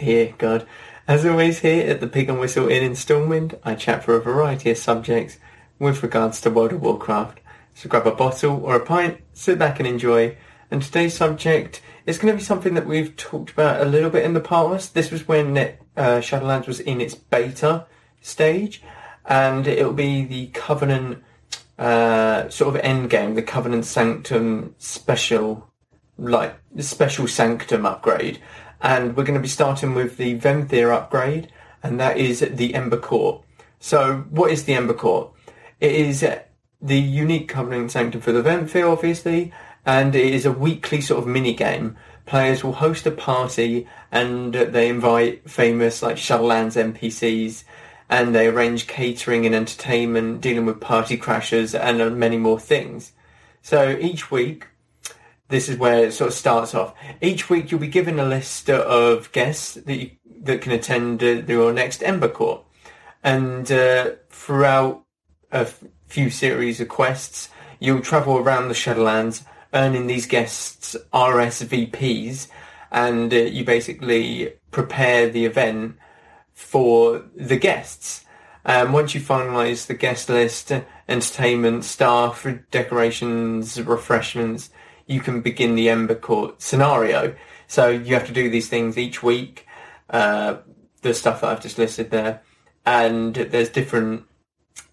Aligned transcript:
here, 0.00 0.34
God, 0.38 0.66
as 1.06 1.24
always 1.24 1.60
here 1.60 1.88
at 1.90 2.00
the 2.00 2.06
Pig 2.06 2.28
and 2.28 2.38
Whistle 2.38 2.68
Inn 2.68 2.82
in 2.82 2.92
Stormwind, 2.92 3.58
I 3.64 3.74
chat 3.74 4.04
for 4.04 4.14
a 4.14 4.20
variety 4.20 4.70
of 4.70 4.78
subjects 4.78 5.38
with 5.78 6.02
regards 6.02 6.40
to 6.40 6.50
World 6.50 6.72
of 6.72 6.82
Warcraft. 6.82 7.40
So 7.74 7.88
grab 7.88 8.06
a 8.06 8.12
bottle 8.12 8.64
or 8.64 8.76
a 8.76 8.84
pint, 8.84 9.20
sit 9.32 9.58
back 9.58 9.80
and 9.80 9.88
enjoy. 9.88 10.36
And 10.70 10.82
today's 10.82 11.14
subject 11.14 11.82
is 12.06 12.18
going 12.18 12.32
to 12.32 12.38
be 12.38 12.44
something 12.44 12.74
that 12.74 12.86
we've 12.86 13.16
talked 13.16 13.50
about 13.50 13.80
a 13.80 13.88
little 13.88 14.10
bit 14.10 14.24
in 14.24 14.34
the 14.34 14.40
past. 14.40 14.94
This 14.94 15.10
was 15.10 15.26
when 15.26 15.56
uh, 15.56 15.72
Shadowlands 15.96 16.66
was 16.66 16.80
in 16.80 17.00
its 17.00 17.14
beta 17.14 17.86
stage, 18.20 18.82
and 19.24 19.66
it'll 19.66 19.92
be 19.92 20.24
the 20.24 20.48
Covenant 20.48 21.22
uh, 21.78 22.48
sort 22.50 22.76
of 22.76 22.80
end 22.82 23.10
game, 23.10 23.34
the 23.34 23.42
Covenant 23.42 23.84
Sanctum 23.84 24.74
special, 24.78 25.70
like 26.18 26.54
special 26.78 27.26
Sanctum 27.26 27.86
upgrade. 27.86 28.38
And 28.80 29.16
we're 29.16 29.24
going 29.24 29.38
to 29.38 29.42
be 29.42 29.48
starting 29.48 29.94
with 29.94 30.16
the 30.16 30.38
Venthyr 30.38 30.92
upgrade, 30.92 31.52
and 31.82 32.00
that 32.00 32.16
is 32.16 32.40
the 32.40 32.74
Ember 32.74 32.96
Court. 32.96 33.42
So, 33.78 34.24
what 34.30 34.50
is 34.50 34.64
the 34.64 34.74
Ember 34.74 34.94
Court? 34.94 35.30
It 35.80 35.92
is 35.92 36.26
the 36.82 36.98
unique 36.98 37.48
Covenant 37.48 37.90
Sanctum 37.90 38.20
for 38.20 38.32
the 38.32 38.42
Venthyr, 38.42 38.90
obviously, 38.90 39.52
and 39.84 40.14
it 40.14 40.34
is 40.34 40.46
a 40.46 40.52
weekly 40.52 41.00
sort 41.00 41.22
of 41.22 41.26
mini 41.26 41.54
game. 41.54 41.96
Players 42.26 42.62
will 42.62 42.74
host 42.74 43.06
a 43.06 43.10
party, 43.10 43.86
and 44.12 44.54
they 44.54 44.88
invite 44.88 45.48
famous 45.50 46.02
like 46.02 46.16
Shadowlands 46.16 46.76
NPCs 46.76 47.64
and 48.10 48.34
they 48.34 48.48
arrange 48.48 48.88
catering 48.88 49.46
and 49.46 49.54
entertainment, 49.54 50.40
dealing 50.40 50.66
with 50.66 50.80
party 50.80 51.16
crashers 51.16 51.78
and 51.78 52.02
uh, 52.02 52.10
many 52.10 52.36
more 52.36 52.58
things. 52.58 53.12
So 53.62 53.96
each 54.00 54.32
week, 54.32 54.66
this 55.50 55.68
is 55.68 55.76
where 55.76 56.04
it 56.04 56.12
sort 56.12 56.28
of 56.28 56.34
starts 56.34 56.74
off. 56.74 56.94
Each 57.20 57.50
week, 57.50 57.70
you'll 57.70 57.80
be 57.80 57.88
given 57.88 58.18
a 58.18 58.24
list 58.24 58.70
of 58.70 59.30
guests 59.32 59.74
that 59.74 59.96
you, 59.96 60.10
that 60.42 60.62
can 60.62 60.72
attend 60.72 61.22
uh, 61.22 61.42
your 61.46 61.72
next 61.72 62.02
Ember 62.02 62.28
Court, 62.28 62.64
and 63.22 63.70
uh, 63.70 64.12
throughout 64.30 65.04
a 65.52 65.60
f- 65.60 65.84
few 66.06 66.30
series 66.30 66.80
of 66.80 66.88
quests, 66.88 67.50
you'll 67.78 68.00
travel 68.00 68.38
around 68.38 68.68
the 68.68 68.74
Shadowlands, 68.74 69.44
earning 69.74 70.06
these 70.06 70.26
guests 70.26 70.96
RSVPs, 71.12 72.46
and 72.90 73.32
uh, 73.32 73.36
you 73.36 73.64
basically 73.64 74.54
prepare 74.70 75.28
the 75.28 75.44
event 75.44 75.96
for 76.54 77.24
the 77.34 77.56
guests. 77.56 78.24
Um, 78.64 78.92
once 78.92 79.14
you 79.14 79.20
finalise 79.20 79.86
the 79.86 79.94
guest 79.94 80.28
list, 80.28 80.70
entertainment, 81.08 81.84
staff, 81.84 82.46
decorations, 82.70 83.80
refreshments, 83.80 84.70
you 85.10 85.20
can 85.20 85.40
begin 85.40 85.74
the 85.74 85.90
Ember 85.90 86.14
Court 86.14 86.62
scenario. 86.62 87.34
So 87.66 87.88
you 87.88 88.14
have 88.14 88.26
to 88.26 88.32
do 88.32 88.48
these 88.48 88.68
things 88.68 88.96
each 88.96 89.22
week, 89.22 89.66
uh, 90.08 90.58
the 91.02 91.12
stuff 91.14 91.40
that 91.40 91.50
I've 91.50 91.62
just 91.62 91.78
listed 91.78 92.10
there, 92.10 92.42
and 92.86 93.34
there's 93.34 93.68
different 93.68 94.24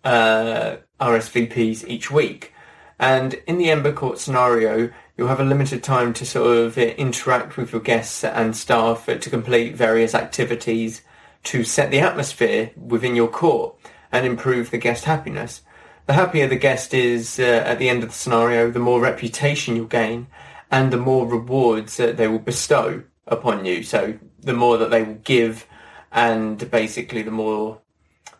uh, 0.03 0.77
RSVPs 0.99 1.87
each 1.87 2.09
week. 2.09 2.53
And 2.99 3.35
in 3.45 3.59
the 3.59 3.69
Ember 3.69 3.93
Court 3.93 4.17
scenario, 4.17 4.91
you'll 5.15 5.27
have 5.27 5.39
a 5.39 5.45
limited 5.45 5.83
time 5.83 6.13
to 6.13 6.25
sort 6.25 6.57
of 6.57 6.77
interact 6.77 7.55
with 7.55 7.71
your 7.71 7.81
guests 7.81 8.23
and 8.23 8.55
staff 8.55 9.05
to 9.05 9.29
complete 9.29 9.75
various 9.75 10.15
activities 10.15 11.01
to 11.43 11.63
set 11.63 11.91
the 11.91 11.99
atmosphere 11.99 12.71
within 12.75 13.15
your 13.15 13.27
court 13.27 13.75
and 14.11 14.25
improve 14.25 14.71
the 14.71 14.77
guest 14.77 15.05
happiness. 15.05 15.61
The 16.07 16.13
happier 16.13 16.47
the 16.47 16.55
guest 16.55 16.93
is 16.93 17.37
uh, 17.37 17.43
at 17.43 17.79
the 17.79 17.89
end 17.89 18.01
of 18.01 18.09
the 18.09 18.15
scenario, 18.15 18.71
the 18.71 18.79
more 18.79 19.01
reputation 19.01 19.75
you'll 19.75 19.87
gain 19.87 20.27
and 20.71 20.91
the 20.91 20.97
more 20.97 21.27
rewards 21.27 21.97
that 21.97 22.15
they 22.15 22.29
will 22.29 22.39
bestow 22.39 23.03
upon 23.27 23.65
you. 23.65 23.83
So 23.83 24.17
the 24.39 24.53
more 24.53 24.77
that 24.77 24.89
they 24.89 25.03
will 25.03 25.15
give 25.15 25.67
and 26.09 26.71
basically 26.71 27.23
the 27.23 27.31
more 27.31 27.81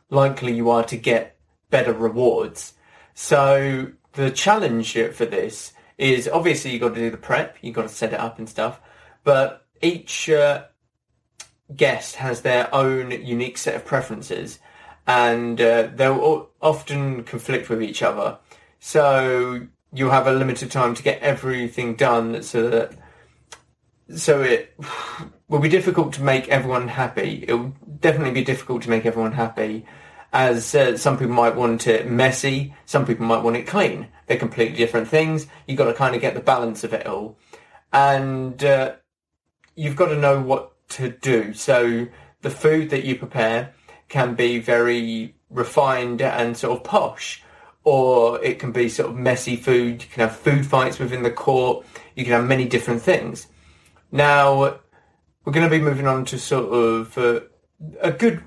likely 0.09 0.53
you 0.53 0.69
are 0.69 0.85
to 0.85 0.95
get 0.95 1.37
better 1.69 1.91
rewards. 1.91 2.73
So 3.13 3.91
the 4.13 4.31
challenge 4.31 4.93
for 4.93 5.25
this 5.25 5.73
is 5.97 6.29
obviously 6.29 6.71
you've 6.71 6.81
got 6.81 6.95
to 6.95 7.01
do 7.01 7.11
the 7.11 7.17
prep, 7.17 7.57
you've 7.61 7.75
got 7.75 7.81
to 7.81 7.89
set 7.89 8.13
it 8.13 8.19
up 8.19 8.39
and 8.39 8.47
stuff, 8.47 8.79
but 9.25 9.65
each 9.81 10.29
uh, 10.29 10.63
guest 11.75 12.15
has 12.15 12.43
their 12.43 12.73
own 12.73 13.11
unique 13.11 13.57
set 13.57 13.75
of 13.75 13.83
preferences 13.83 14.59
and 15.07 15.59
uh, 15.61 15.89
they'll 15.95 16.49
often 16.61 17.23
conflict 17.23 17.69
with 17.69 17.81
each 17.81 18.03
other. 18.03 18.37
So 18.79 19.67
you'll 19.93 20.11
have 20.11 20.27
a 20.27 20.33
limited 20.33 20.69
time 20.69 20.93
to 20.95 21.03
get 21.03 21.21
everything 21.21 21.95
done 21.95 22.43
so 22.43 22.69
that 22.69 22.91
so 24.15 24.41
it 24.41 24.77
will 25.49 25.59
be 25.59 25.69
difficult 25.69 26.13
to 26.13 26.21
make 26.21 26.47
everyone 26.49 26.87
happy. 26.87 27.45
It 27.47 27.53
will 27.53 27.73
definitely 27.99 28.33
be 28.33 28.43
difficult 28.43 28.83
to 28.83 28.89
make 28.89 29.05
everyone 29.05 29.33
happy 29.33 29.85
as 30.33 30.75
uh, 30.75 30.97
some 30.97 31.17
people 31.17 31.33
might 31.33 31.55
want 31.55 31.87
it 31.87 32.09
messy, 32.09 32.73
some 32.85 33.05
people 33.05 33.25
might 33.25 33.43
want 33.43 33.55
it 33.55 33.65
clean. 33.65 34.07
They're 34.27 34.37
completely 34.37 34.77
different 34.77 35.07
things. 35.07 35.47
You've 35.65 35.77
got 35.77 35.85
to 35.85 35.93
kind 35.93 36.15
of 36.15 36.21
get 36.21 36.33
the 36.35 36.41
balance 36.41 36.83
of 36.83 36.93
it 36.93 37.07
all. 37.07 37.37
And 37.93 38.61
uh, 38.63 38.95
you've 39.75 39.95
got 39.95 40.07
to 40.07 40.17
know 40.17 40.41
what 40.41 40.73
to 40.89 41.09
do. 41.09 41.53
So 41.53 42.07
the 42.41 42.49
food 42.49 42.89
that 42.89 43.05
you 43.05 43.15
prepare 43.15 43.73
can 44.09 44.35
be 44.35 44.59
very 44.59 45.35
refined 45.49 46.21
and 46.21 46.57
sort 46.57 46.77
of 46.77 46.83
posh, 46.83 47.43
or 47.83 48.43
it 48.43 48.59
can 48.59 48.71
be 48.71 48.89
sort 48.89 49.09
of 49.09 49.15
messy 49.15 49.55
food. 49.55 50.03
You 50.03 50.09
can 50.09 50.21
have 50.21 50.35
food 50.35 50.65
fights 50.65 50.99
within 50.99 51.23
the 51.23 51.31
court. 51.31 51.85
You 52.15 52.23
can 52.23 52.33
have 52.33 52.45
many 52.45 52.67
different 52.67 53.01
things. 53.01 53.47
Now, 54.11 54.79
we're 55.43 55.53
going 55.53 55.69
to 55.69 55.69
be 55.69 55.81
moving 55.81 56.07
on 56.07 56.25
to 56.25 56.39
sort 56.39 56.73
of 56.73 57.17
uh, 57.17 57.41
a 58.01 58.11
good, 58.11 58.43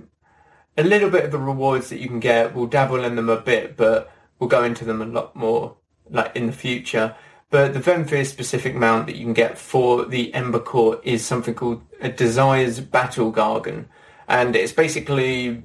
a 0.76 0.82
little 0.82 1.10
bit 1.10 1.24
of 1.24 1.32
the 1.32 1.38
rewards 1.38 1.88
that 1.88 1.98
you 1.98 2.08
can 2.08 2.20
get. 2.20 2.54
We'll 2.54 2.66
dabble 2.66 3.04
in 3.04 3.16
them 3.16 3.28
a 3.28 3.40
bit, 3.40 3.76
but 3.76 4.10
we'll 4.38 4.48
go 4.48 4.64
into 4.64 4.84
them 4.84 5.00
a 5.00 5.06
lot 5.06 5.34
more 5.34 5.76
like 6.08 6.34
in 6.34 6.46
the 6.46 6.52
future. 6.52 7.14
But 7.50 7.72
the 7.72 7.80
Venthyr 7.80 8.24
specific 8.24 8.76
mount 8.76 9.06
that 9.06 9.16
you 9.16 9.24
can 9.24 9.32
get 9.32 9.58
for 9.58 10.04
the 10.04 10.32
Ember 10.34 10.60
Court 10.60 11.00
is 11.02 11.24
something 11.24 11.54
called 11.54 11.82
a 12.00 12.08
Desire's 12.08 12.80
Battle 12.80 13.32
Gargon. 13.32 13.86
And 14.30 14.54
it's 14.54 14.70
basically, 14.70 15.64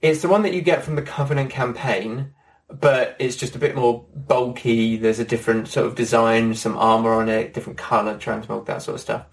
it's 0.00 0.22
the 0.22 0.28
one 0.28 0.42
that 0.42 0.54
you 0.54 0.62
get 0.62 0.84
from 0.84 0.94
the 0.94 1.02
Covenant 1.02 1.50
campaign, 1.50 2.32
but 2.68 3.16
it's 3.18 3.34
just 3.34 3.56
a 3.56 3.58
bit 3.58 3.74
more 3.74 4.06
bulky. 4.14 4.96
There's 4.96 5.18
a 5.18 5.24
different 5.24 5.66
sort 5.66 5.86
of 5.86 5.96
design, 5.96 6.54
some 6.54 6.78
armor 6.78 7.10
on 7.10 7.28
it, 7.28 7.52
different 7.52 7.76
color, 7.76 8.16
transmog, 8.16 8.66
that 8.66 8.82
sort 8.82 8.94
of 8.94 9.00
stuff. 9.00 9.26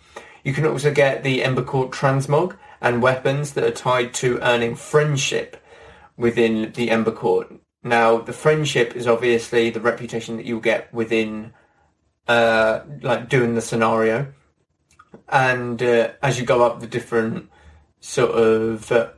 You 0.43 0.51
can 0.51 0.65
also 0.65 0.91
get 0.91 1.23
the 1.23 1.43
Ember 1.43 1.61
Court 1.61 1.91
transmog 1.91 2.57
and 2.81 3.03
weapons 3.03 3.53
that 3.53 3.63
are 3.63 3.69
tied 3.69 4.15
to 4.15 4.39
earning 4.39 4.75
friendship 4.75 5.63
within 6.17 6.71
the 6.71 6.89
Ember 6.89 7.11
Court. 7.11 7.53
Now, 7.83 8.17
the 8.17 8.33
friendship 8.33 8.95
is 8.95 9.05
obviously 9.05 9.69
the 9.69 9.79
reputation 9.79 10.37
that 10.37 10.47
you'll 10.47 10.59
get 10.59 10.91
within, 10.91 11.53
uh, 12.27 12.79
like 13.03 13.29
doing 13.29 13.53
the 13.53 13.61
scenario, 13.61 14.33
and 15.29 15.83
uh, 15.83 16.13
as 16.23 16.39
you 16.39 16.47
go 16.47 16.63
up 16.63 16.79
the 16.79 16.87
different 16.87 17.51
sort 17.99 18.31
of 18.31 18.91
uh, 18.91 19.09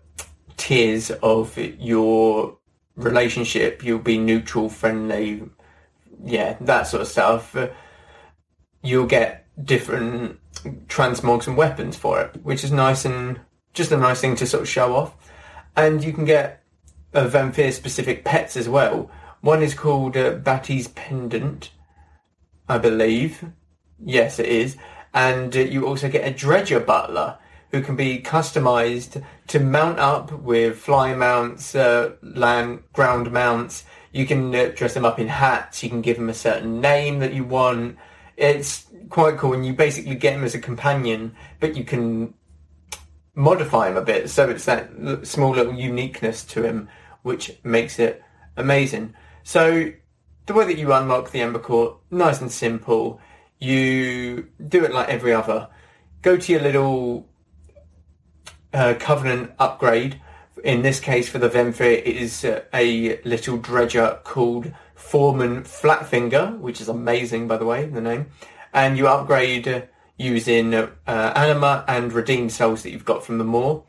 tiers 0.57 1.11
of 1.11 1.57
your 1.57 2.57
relationship, 2.95 3.83
you'll 3.83 3.99
be 3.99 4.17
neutral, 4.17 4.69
friendly, 4.69 5.43
yeah, 6.23 6.57
that 6.61 6.83
sort 6.83 7.01
of 7.01 7.07
stuff. 7.07 7.55
you'll 8.81 9.05
get 9.05 9.45
different 9.63 10.39
transmogs 10.87 11.47
and 11.47 11.57
weapons 11.57 11.97
for 11.97 12.21
it, 12.21 12.43
which 12.43 12.63
is 12.63 12.71
nice 12.71 13.05
and 13.05 13.39
just 13.73 13.91
a 13.91 13.97
nice 13.97 14.21
thing 14.21 14.35
to 14.35 14.45
sort 14.45 14.63
of 14.63 14.69
show 14.69 14.95
off. 14.95 15.15
And 15.75 16.03
you 16.03 16.13
can 16.13 16.25
get 16.25 16.63
uh, 17.13 17.27
Venthyr 17.27 17.71
specific 17.71 18.25
pets 18.25 18.57
as 18.57 18.67
well. 18.67 19.09
One 19.41 19.61
is 19.61 19.73
called 19.73 20.17
uh, 20.17 20.31
Battie's 20.31 20.87
Pendant, 20.89 21.71
I 22.67 22.77
believe. 22.77 23.45
Yes, 24.03 24.39
it 24.39 24.47
is. 24.47 24.77
And 25.13 25.55
uh, 25.55 25.61
you 25.61 25.87
also 25.87 26.09
get 26.09 26.27
a 26.27 26.33
Dredger 26.33 26.79
Butler 26.79 27.37
who 27.71 27.81
can 27.81 27.95
be 27.95 28.21
customized 28.21 29.23
to 29.47 29.59
mount 29.59 29.99
up 29.99 30.31
with 30.31 30.77
fly 30.77 31.13
mounts, 31.13 31.75
uh, 31.75 32.11
land, 32.21 32.83
ground 32.93 33.31
mounts. 33.31 33.83
You 34.11 34.25
can 34.25 34.53
uh, 34.55 34.71
dress 34.75 34.93
them 34.93 35.05
up 35.05 35.19
in 35.19 35.27
hats. 35.27 35.83
You 35.83 35.89
can 35.89 36.01
give 36.01 36.17
them 36.17 36.29
a 36.29 36.33
certain 36.33 36.81
name 36.81 37.19
that 37.19 37.33
you 37.33 37.43
want. 37.43 37.97
It's 38.37 38.87
quite 39.09 39.37
cool, 39.37 39.53
and 39.53 39.65
you 39.65 39.73
basically 39.73 40.15
get 40.15 40.33
him 40.33 40.43
as 40.43 40.55
a 40.55 40.59
companion, 40.59 41.35
but 41.59 41.75
you 41.75 41.83
can 41.83 42.33
modify 43.35 43.89
him 43.89 43.97
a 43.97 44.01
bit. 44.01 44.29
So 44.29 44.49
it's 44.49 44.65
that 44.65 44.89
small 45.23 45.51
little 45.51 45.73
uniqueness 45.73 46.43
to 46.45 46.63
him 46.63 46.89
which 47.21 47.57
makes 47.63 47.99
it 47.99 48.23
amazing. 48.57 49.13
So 49.43 49.91
the 50.45 50.53
way 50.53 50.65
that 50.65 50.77
you 50.77 50.91
unlock 50.93 51.31
the 51.31 51.41
Ember 51.41 51.59
Court, 51.59 51.95
nice 52.09 52.41
and 52.41 52.51
simple. 52.51 53.21
You 53.59 54.47
do 54.67 54.83
it 54.83 54.91
like 54.91 55.09
every 55.09 55.33
other. 55.33 55.69
Go 56.21 56.37
to 56.37 56.51
your 56.51 56.61
little 56.61 57.28
uh, 58.73 58.95
Covenant 58.99 59.51
upgrade. 59.59 60.21
In 60.63 60.81
this 60.81 60.99
case, 60.99 61.29
for 61.29 61.37
the 61.37 61.49
Venthyr, 61.49 61.85
it 61.85 62.05
is 62.05 62.43
uh, 62.43 62.63
a 62.73 63.21
little 63.23 63.57
dredger 63.57 64.19
called 64.23 64.73
Foreman 64.95 65.63
Flatfinger, 65.63 66.59
which 66.59 66.81
is 66.81 66.89
amazing, 66.89 67.47
by 67.47 67.57
the 67.57 67.65
way, 67.65 67.85
the 67.85 68.01
name. 68.01 68.27
And 68.73 68.97
you 68.97 69.07
upgrade 69.07 69.87
using 70.17 70.73
uh, 70.73 70.89
anima 71.07 71.85
and 71.87 72.11
redeemed 72.11 72.51
souls 72.51 72.83
that 72.83 72.91
you've 72.91 73.05
got 73.05 73.25
from 73.25 73.37
the 73.37 73.45
Maw. 73.45 73.81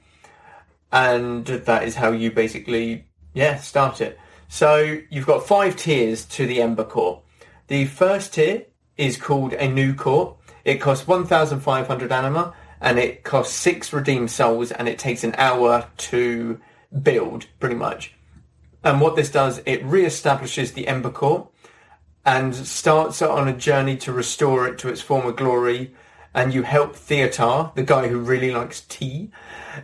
And 0.93 1.45
that 1.47 1.85
is 1.85 1.97
how 1.97 2.13
you 2.13 2.31
basically, 2.31 3.07
yeah, 3.35 3.57
start 3.57 4.01
it. 4.01 4.19
So 4.49 5.01
you've 5.11 5.27
got 5.27 5.47
five 5.47 5.77
tiers 5.77 6.25
to 6.27 6.47
the 6.47 6.63
Ember 6.63 6.85
Court. 6.85 7.23
The 7.67 7.85
first 7.85 8.35
tier 8.35 8.67
is 8.97 9.17
called 9.17 9.53
a 9.55 9.69
new 9.69 9.95
core. 9.95 10.37
It 10.65 10.81
costs 10.81 11.07
1,500 11.07 12.13
anima 12.13 12.55
and 12.81 12.99
it 12.99 13.25
costs 13.25 13.55
six 13.55 13.93
redeemed 13.93 14.31
souls 14.31 14.73
and 14.73 14.89
it 14.89 14.99
takes 14.99 15.25
an 15.25 15.35
hour 15.37 15.89
to 15.97 16.61
build, 17.03 17.47
pretty 17.59 17.75
much. 17.75 18.15
And 18.83 19.01
what 19.01 19.17
this 19.17 19.31
does, 19.31 19.61
it 19.67 19.85
re-establishes 19.85 20.73
the 20.73 20.89
Ember 20.89 21.11
Court 21.11 21.47
and 22.25 22.55
starts 22.55 23.21
on 23.23 23.49
a 23.49 23.57
journey 23.57 23.97
to 23.99 24.13
restore 24.13 24.67
it 24.67 24.79
to 24.79 24.89
its 24.89 25.01
former 25.01 25.33
glory. 25.33 25.95
And 26.33 26.55
you 26.55 26.63
help 26.63 26.95
Theotar, 26.95 27.75
the 27.75 27.83
guy 27.83 28.09
who 28.09 28.21
really 28.21 28.53
likes 28.53 28.83
tea, 28.83 29.31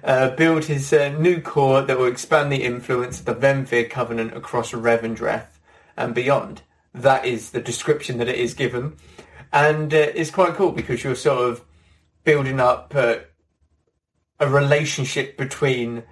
uh, 0.05 0.31
build 0.31 0.65
his 0.65 0.93
uh, 0.93 1.09
new 1.19 1.41
court 1.41 1.89
that 1.89 1.99
will 1.99 2.07
expand 2.07 2.53
the 2.53 2.63
influence 2.63 3.19
of 3.19 3.27
the 3.27 3.35
Venthyr 3.35 3.91
Covenant 3.91 4.35
across 4.35 4.73
Revendreth 4.73 5.59
and 5.97 6.15
beyond. 6.15 6.63
That 6.95 7.25
is 7.25 7.51
the 7.51 7.61
description 7.61 8.19
that 8.19 8.29
it 8.29 8.37
is 8.37 8.55
given. 8.55 8.97
And 9.53 9.93
uh, 9.93 10.09
it's 10.15 10.31
quite 10.31 10.55
cool 10.55 10.73
because 10.73 11.03
you're 11.03 11.17
sort 11.17 11.51
of 11.51 11.66
building 12.27 12.59
up 12.59 12.93
uh, 12.95 13.19
a 14.41 14.51
relationship 14.51 15.39
between 15.39 16.03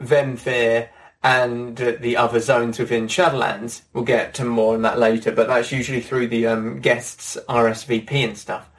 Venthyr 0.00 0.88
and 1.22 1.80
uh, 1.80 1.92
the 2.00 2.16
other 2.16 2.40
zones 2.40 2.78
within 2.78 3.06
Shadowlands. 3.06 3.82
We'll 3.92 4.04
get 4.04 4.32
to 4.34 4.44
more 4.46 4.74
on 4.74 4.82
that 4.82 4.98
later, 4.98 5.30
but 5.30 5.46
that's 5.46 5.70
usually 5.70 6.00
through 6.00 6.28
the 6.28 6.46
um, 6.46 6.80
guests 6.80 7.36
RSVP 7.48 8.12
and 8.12 8.36
stuff. 8.36 8.70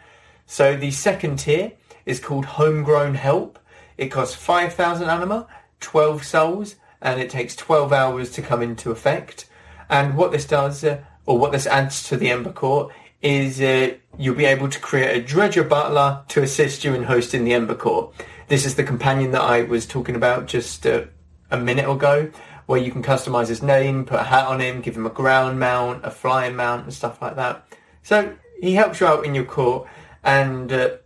So 0.47 0.75
the 0.75 0.89
second 0.89 1.37
tier 1.37 1.73
is 2.07 2.19
called 2.19 2.45
Homegrown 2.45 3.13
Help. 3.13 3.59
It 3.95 4.07
costs 4.07 4.35
5,000 4.35 5.07
anima, 5.07 5.47
12 5.81 6.23
souls, 6.23 6.75
and 7.03 7.21
it 7.21 7.29
takes 7.29 7.55
12 7.55 7.93
hours 7.93 8.31
to 8.31 8.41
come 8.41 8.63
into 8.63 8.89
effect. 8.89 9.47
And 9.89 10.17
what 10.17 10.31
this 10.31 10.45
does, 10.45 10.83
uh, 10.83 11.01
or 11.27 11.37
what 11.37 11.51
this 11.51 11.67
adds 11.67 12.01
to 12.09 12.17
the 12.17 12.31
Ember 12.31 12.51
Court, 12.51 12.91
is 13.21 13.61
uh, 13.61 13.91
you'll 14.19 14.35
be 14.35 14.45
able 14.45 14.67
to 14.67 14.79
create 14.79 15.17
a 15.17 15.25
Dredger 15.25 15.63
Butler 15.63 16.23
to 16.27 16.43
assist 16.43 16.83
you 16.83 16.93
in 16.93 17.03
hosting 17.03 17.45
the 17.45 17.53
Ember 17.53 17.73
Court. 17.73 18.13
This 18.49 18.65
is 18.65 18.75
the 18.75 18.83
companion 18.83 19.31
that 19.31 19.41
I 19.41 19.63
was 19.63 19.87
talking 19.87 20.13
about 20.13 20.45
just 20.45 20.85
uh, 20.85 21.05
a 21.49 21.57
minute 21.57 21.89
ago, 21.89 22.29
where 22.65 22.81
you 22.81 22.91
can 22.91 23.01
customize 23.01 23.47
his 23.47 23.63
name, 23.63 24.03
put 24.03 24.19
a 24.19 24.23
hat 24.23 24.45
on 24.45 24.59
him, 24.59 24.81
give 24.81 24.97
him 24.97 25.05
a 25.05 25.09
ground 25.09 25.57
mount, 25.57 26.03
a 26.03 26.11
flying 26.11 26.57
mount, 26.57 26.83
and 26.83 26.93
stuff 26.93 27.21
like 27.21 27.37
that. 27.37 27.65
So 28.03 28.35
he 28.59 28.73
helps 28.73 28.99
you 28.99 29.07
out 29.07 29.25
in 29.25 29.35
your 29.35 29.45
court, 29.45 29.87
and 30.21 30.69
uh, 30.69 30.97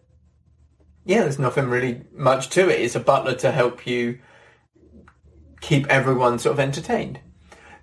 yeah, 1.05 1.21
there's 1.21 1.37
nothing 1.37 1.69
really 1.69 2.01
much 2.13 2.49
to 2.49 2.67
it. 2.67 2.81
It's 2.81 2.95
a 2.95 2.99
butler 2.99 3.35
to 3.35 3.51
help 3.51 3.85
you 3.85 4.17
keep 5.61 5.85
everyone 5.87 6.39
sort 6.39 6.53
of 6.53 6.59
entertained. 6.59 7.19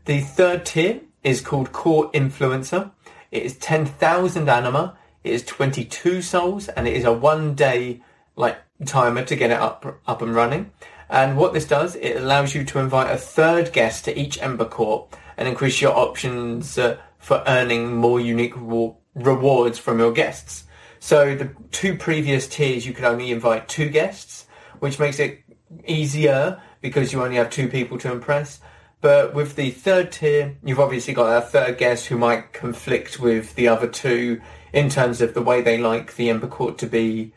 The 0.06 0.22
third 0.22 0.66
tier 0.66 1.02
is 1.22 1.40
called 1.40 1.70
Court 1.70 2.12
Influencer. 2.14 2.90
It 3.30 3.44
is 3.44 3.56
10,000 3.58 4.48
anima. 4.48 4.96
It 5.22 5.32
is 5.32 5.44
22 5.44 6.22
souls 6.22 6.68
and 6.68 6.88
it 6.88 6.96
is 6.96 7.04
a 7.04 7.12
one 7.12 7.54
day 7.54 8.02
like 8.36 8.58
timer 8.86 9.24
to 9.24 9.36
get 9.36 9.50
it 9.50 9.58
up, 9.58 10.00
up 10.06 10.22
and 10.22 10.34
running. 10.34 10.72
And 11.08 11.36
what 11.36 11.52
this 11.52 11.66
does, 11.66 11.96
it 11.96 12.16
allows 12.16 12.54
you 12.54 12.64
to 12.64 12.78
invite 12.78 13.12
a 13.12 13.18
third 13.18 13.72
guest 13.72 14.04
to 14.04 14.18
each 14.18 14.40
Ember 14.40 14.64
Court 14.64 15.12
and 15.36 15.48
increase 15.48 15.80
your 15.80 15.96
options 15.96 16.78
uh, 16.78 16.98
for 17.18 17.42
earning 17.46 17.96
more 17.96 18.20
unique 18.20 18.54
re- 18.56 18.94
rewards 19.14 19.78
from 19.78 19.98
your 19.98 20.12
guests. 20.12 20.64
So 21.00 21.34
the 21.34 21.50
two 21.72 21.96
previous 21.96 22.46
tiers, 22.46 22.86
you 22.86 22.92
could 22.92 23.04
only 23.04 23.30
invite 23.30 23.68
two 23.68 23.88
guests, 23.88 24.46
which 24.78 24.98
makes 24.98 25.18
it 25.18 25.42
easier 25.86 26.60
because 26.80 27.12
you 27.12 27.22
only 27.22 27.36
have 27.36 27.50
two 27.50 27.68
people 27.68 27.98
to 27.98 28.12
impress. 28.12 28.60
But 29.00 29.34
with 29.34 29.56
the 29.56 29.70
third 29.70 30.12
tier, 30.12 30.56
you've 30.62 30.78
obviously 30.78 31.14
got 31.14 31.36
a 31.36 31.40
third 31.40 31.78
guest 31.78 32.06
who 32.06 32.18
might 32.18 32.52
conflict 32.52 33.18
with 33.18 33.54
the 33.54 33.68
other 33.68 33.88
two 33.88 34.40
in 34.72 34.88
terms 34.88 35.20
of 35.20 35.34
the 35.34 35.42
way 35.42 35.60
they 35.60 35.78
like 35.78 36.16
the 36.16 36.30
Ember 36.30 36.46
Court 36.46 36.78
to 36.78 36.86
be 36.86 37.32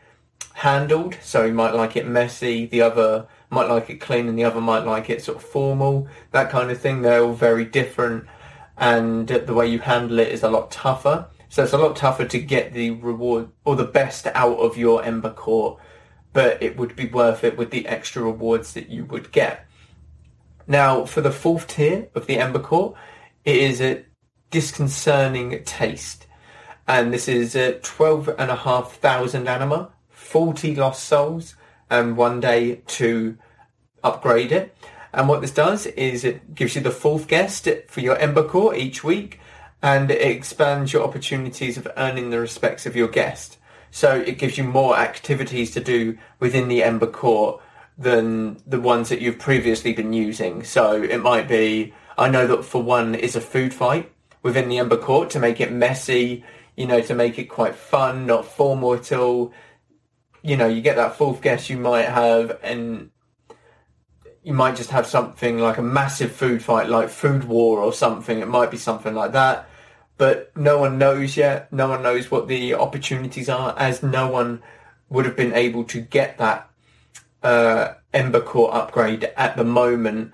handled. 0.54 1.16
So 1.22 1.44
you 1.44 1.52
might 1.52 1.74
like 1.74 1.96
it 1.96 2.06
messy, 2.06 2.66
the 2.66 2.82
other 2.82 3.26
might 3.50 3.68
like 3.68 3.90
it 3.90 4.00
clean, 4.00 4.28
and 4.28 4.38
the 4.38 4.44
other 4.44 4.60
might 4.60 4.84
like 4.84 5.10
it 5.10 5.22
sort 5.22 5.38
of 5.38 5.44
formal, 5.44 6.08
that 6.30 6.50
kind 6.50 6.70
of 6.70 6.80
thing. 6.80 7.02
They're 7.02 7.22
all 7.22 7.34
very 7.34 7.64
different, 7.64 8.26
and 8.76 9.28
the 9.28 9.54
way 9.54 9.66
you 9.66 9.78
handle 9.80 10.18
it 10.18 10.28
is 10.28 10.42
a 10.42 10.50
lot 10.50 10.70
tougher. 10.70 11.28
So 11.48 11.62
it's 11.62 11.72
a 11.72 11.78
lot 11.78 11.94
tougher 11.94 12.24
to 12.24 12.38
get 12.40 12.72
the 12.72 12.90
reward 12.90 13.48
or 13.64 13.76
the 13.76 13.84
best 13.84 14.26
out 14.28 14.58
of 14.58 14.76
your 14.76 15.04
Ember 15.04 15.30
Court, 15.30 15.78
but 16.32 16.60
it 16.60 16.76
would 16.76 16.96
be 16.96 17.06
worth 17.06 17.44
it 17.44 17.56
with 17.56 17.70
the 17.70 17.86
extra 17.86 18.22
rewards 18.22 18.72
that 18.74 18.88
you 18.88 19.04
would 19.04 19.30
get. 19.30 19.66
Now, 20.66 21.04
for 21.04 21.20
the 21.20 21.30
fourth 21.30 21.68
tier 21.68 22.08
of 22.14 22.26
the 22.26 22.38
Ember 22.38 22.58
Court, 22.58 22.96
it 23.44 23.56
is 23.56 23.80
a 23.80 24.04
disconcerting 24.50 25.62
taste. 25.64 26.26
And 26.86 27.12
this 27.12 27.28
is 27.28 27.56
uh, 27.56 27.78
12,500 27.82 29.48
anima, 29.48 29.90
40 30.10 30.74
lost 30.76 31.04
souls, 31.04 31.54
and 31.88 32.16
one 32.16 32.40
day 32.40 32.82
to 32.86 33.36
upgrade 34.02 34.52
it. 34.52 34.76
And 35.12 35.28
what 35.28 35.40
this 35.40 35.52
does 35.52 35.86
is 35.86 36.24
it 36.24 36.54
gives 36.54 36.74
you 36.74 36.82
the 36.82 36.90
fourth 36.90 37.28
guest 37.28 37.68
for 37.88 38.00
your 38.00 38.16
Ember 38.18 38.46
Court 38.46 38.76
each 38.76 39.04
week, 39.04 39.40
and 39.80 40.10
it 40.10 40.20
expands 40.20 40.92
your 40.92 41.04
opportunities 41.04 41.76
of 41.76 41.88
earning 41.96 42.30
the 42.30 42.40
respects 42.40 42.84
of 42.84 42.96
your 42.96 43.08
guest. 43.08 43.58
So 43.90 44.16
it 44.16 44.38
gives 44.38 44.58
you 44.58 44.64
more 44.64 44.98
activities 44.98 45.70
to 45.72 45.80
do 45.80 46.18
within 46.40 46.68
the 46.68 46.82
Ember 46.82 47.06
Court 47.06 47.62
than 47.96 48.56
the 48.66 48.80
ones 48.80 49.08
that 49.08 49.20
you've 49.20 49.38
previously 49.38 49.92
been 49.92 50.12
using. 50.12 50.64
So 50.64 51.00
it 51.00 51.22
might 51.22 51.46
be, 51.46 51.94
I 52.18 52.28
know 52.28 52.46
that 52.48 52.64
for 52.64 52.82
one 52.82 53.14
is 53.14 53.36
a 53.36 53.40
food 53.40 53.72
fight 53.72 54.10
within 54.42 54.68
the 54.68 54.78
Ember 54.78 54.96
Court 54.96 55.30
to 55.30 55.38
make 55.38 55.60
it 55.60 55.70
messy, 55.70 56.44
you 56.76 56.86
know, 56.86 57.00
to 57.00 57.14
make 57.14 57.38
it 57.38 57.44
quite 57.44 57.74
fun, 57.74 58.26
not 58.26 58.44
formal 58.44 58.94
at 58.94 59.12
all. 59.12 59.52
You 60.42 60.56
know, 60.56 60.66
you 60.66 60.82
get 60.82 60.96
that 60.96 61.16
fourth 61.16 61.40
guest 61.40 61.70
you 61.70 61.78
might 61.78 62.08
have 62.08 62.58
and 62.62 63.10
you 64.42 64.52
might 64.52 64.76
just 64.76 64.90
have 64.90 65.06
something 65.06 65.58
like 65.58 65.78
a 65.78 65.82
massive 65.82 66.32
food 66.32 66.62
fight, 66.62 66.88
like 66.88 67.08
food 67.08 67.44
war 67.44 67.80
or 67.80 67.92
something. 67.92 68.40
It 68.40 68.48
might 68.48 68.70
be 68.70 68.76
something 68.76 69.14
like 69.14 69.32
that. 69.32 69.68
But 70.16 70.56
no 70.56 70.78
one 70.78 70.98
knows 70.98 71.36
yet. 71.36 71.72
No 71.72 71.88
one 71.88 72.02
knows 72.02 72.30
what 72.30 72.46
the 72.46 72.74
opportunities 72.74 73.48
are 73.48 73.74
as 73.78 74.02
no 74.02 74.28
one 74.28 74.62
would 75.08 75.24
have 75.24 75.36
been 75.36 75.54
able 75.54 75.84
to 75.84 76.00
get 76.00 76.38
that 76.38 76.70
uh, 77.42 77.94
Ember 78.12 78.40
Court 78.40 78.74
upgrade 78.74 79.24
at 79.36 79.56
the 79.56 79.64
moment 79.64 80.32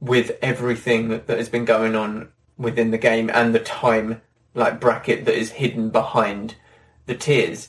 with 0.00 0.36
everything 0.40 1.08
that, 1.08 1.26
that 1.26 1.38
has 1.38 1.48
been 1.48 1.64
going 1.64 1.94
on 1.94 2.28
within 2.56 2.90
the 2.90 2.98
game 2.98 3.30
and 3.32 3.54
the 3.54 3.60
time 3.60 4.20
like 4.54 4.80
bracket 4.80 5.24
that 5.24 5.38
is 5.38 5.52
hidden 5.52 5.90
behind 5.90 6.56
the 7.06 7.14
tiers. 7.14 7.68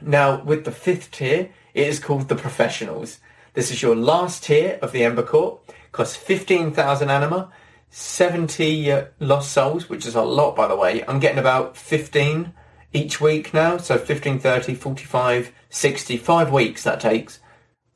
Now, 0.00 0.42
with 0.42 0.64
the 0.64 0.72
fifth 0.72 1.10
tier, 1.10 1.50
it 1.72 1.86
is 1.86 1.98
called 1.98 2.28
the 2.28 2.36
Professionals. 2.36 3.20
This 3.54 3.70
is 3.70 3.82
your 3.82 3.96
last 3.96 4.44
tier 4.44 4.78
of 4.82 4.92
the 4.92 5.04
Ember 5.04 5.22
Court. 5.22 5.60
Costs 5.92 6.16
15,000 6.16 7.08
anima, 7.08 7.52
70 7.90 8.90
uh, 8.90 9.04
lost 9.20 9.52
souls, 9.52 9.88
which 9.88 10.04
is 10.04 10.16
a 10.16 10.22
lot, 10.22 10.56
by 10.56 10.66
the 10.66 10.76
way. 10.76 11.04
I'm 11.06 11.20
getting 11.20 11.38
about 11.38 11.76
15 11.76 12.52
each 12.92 13.20
week 13.20 13.54
now. 13.54 13.76
So 13.76 13.96
15, 13.96 14.40
30, 14.40 14.74
45, 14.74 15.52
60, 15.68 16.16
five 16.16 16.50
weeks 16.50 16.82
that 16.82 17.00
takes. 17.00 17.38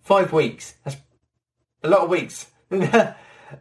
Five 0.02 0.32
weeks. 0.32 0.74
That's 0.84 0.96
a 1.82 1.88
lot 1.88 2.02
of 2.02 2.10
weeks. 2.10 2.46
That's 2.70 3.16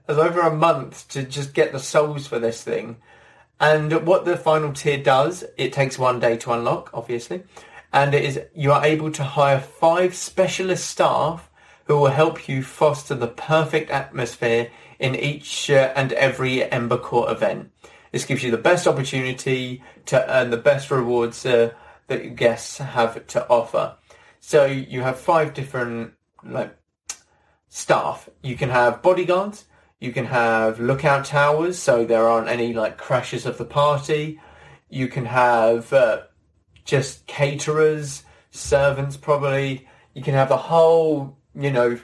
over 0.08 0.42
a 0.42 0.56
month 0.56 1.08
to 1.10 1.24
just 1.24 1.54
get 1.54 1.72
the 1.72 1.80
souls 1.80 2.28
for 2.28 2.40
this 2.40 2.64
thing. 2.64 2.98
And 3.60 4.06
what 4.06 4.26
the 4.26 4.38
final 4.38 4.74
tier 4.74 5.02
does, 5.02 5.44
it 5.58 5.74
takes 5.74 5.98
one 5.98 6.20
day 6.20 6.38
to 6.38 6.54
unlock, 6.54 6.92
obviously. 6.94 7.44
And 7.92 8.14
it 8.14 8.24
is 8.24 8.42
you 8.54 8.72
are 8.72 8.86
able 8.86 9.12
to 9.12 9.24
hire 9.24 9.60
five 9.60 10.14
specialist 10.14 10.88
staff 10.88 11.50
who 11.86 11.98
will 11.98 12.12
help 12.12 12.48
you 12.48 12.62
foster 12.62 13.16
the 13.16 13.28
perfect 13.28 13.90
atmosphere 13.90 14.70
in 15.00 15.16
each 15.16 15.70
uh, 15.72 15.94
and 15.96 16.12
every 16.14 16.70
Ember 16.70 16.98
Court 16.98 17.32
event. 17.32 17.72
This 18.12 18.26
gives 18.26 18.44
you 18.44 18.52
the 18.52 18.58
best 18.58 18.88
opportunity 18.88 19.84
to 20.06 20.32
earn 20.32 20.50
the 20.50 20.58
best 20.58 20.92
rewards 20.92 21.46
uh, 21.46 21.72
that 22.08 22.36
guests 22.36 22.78
have 22.78 23.26
to 23.28 23.48
offer. 23.48 23.96
So 24.40 24.66
you 24.66 25.02
have 25.02 25.20
five 25.20 25.54
different 25.54 26.14
like 26.44 26.76
staff. 27.70 28.30
You 28.42 28.56
can 28.56 28.70
have 28.70 29.02
bodyguards. 29.02 29.66
You 30.00 30.12
can 30.12 30.26
have 30.26 30.80
lookout 30.80 31.26
towers, 31.26 31.80
so 31.80 32.06
there 32.06 32.28
aren't 32.28 32.50
any 32.50 32.74
like 32.74 32.98
crashes 32.98 33.46
of 33.46 33.58
the 33.58 33.66
party. 33.66 34.40
You 34.90 35.08
can 35.08 35.26
have 35.26 35.92
uh, 35.92 36.24
just 36.86 37.26
caterers, 37.26 38.24
servants, 38.52 39.18
probably. 39.18 39.88
You 40.14 40.22
can 40.22 40.36
have 40.36 40.50
the 40.50 40.58
whole, 40.58 41.38
you 41.56 41.72
know, 41.72 42.00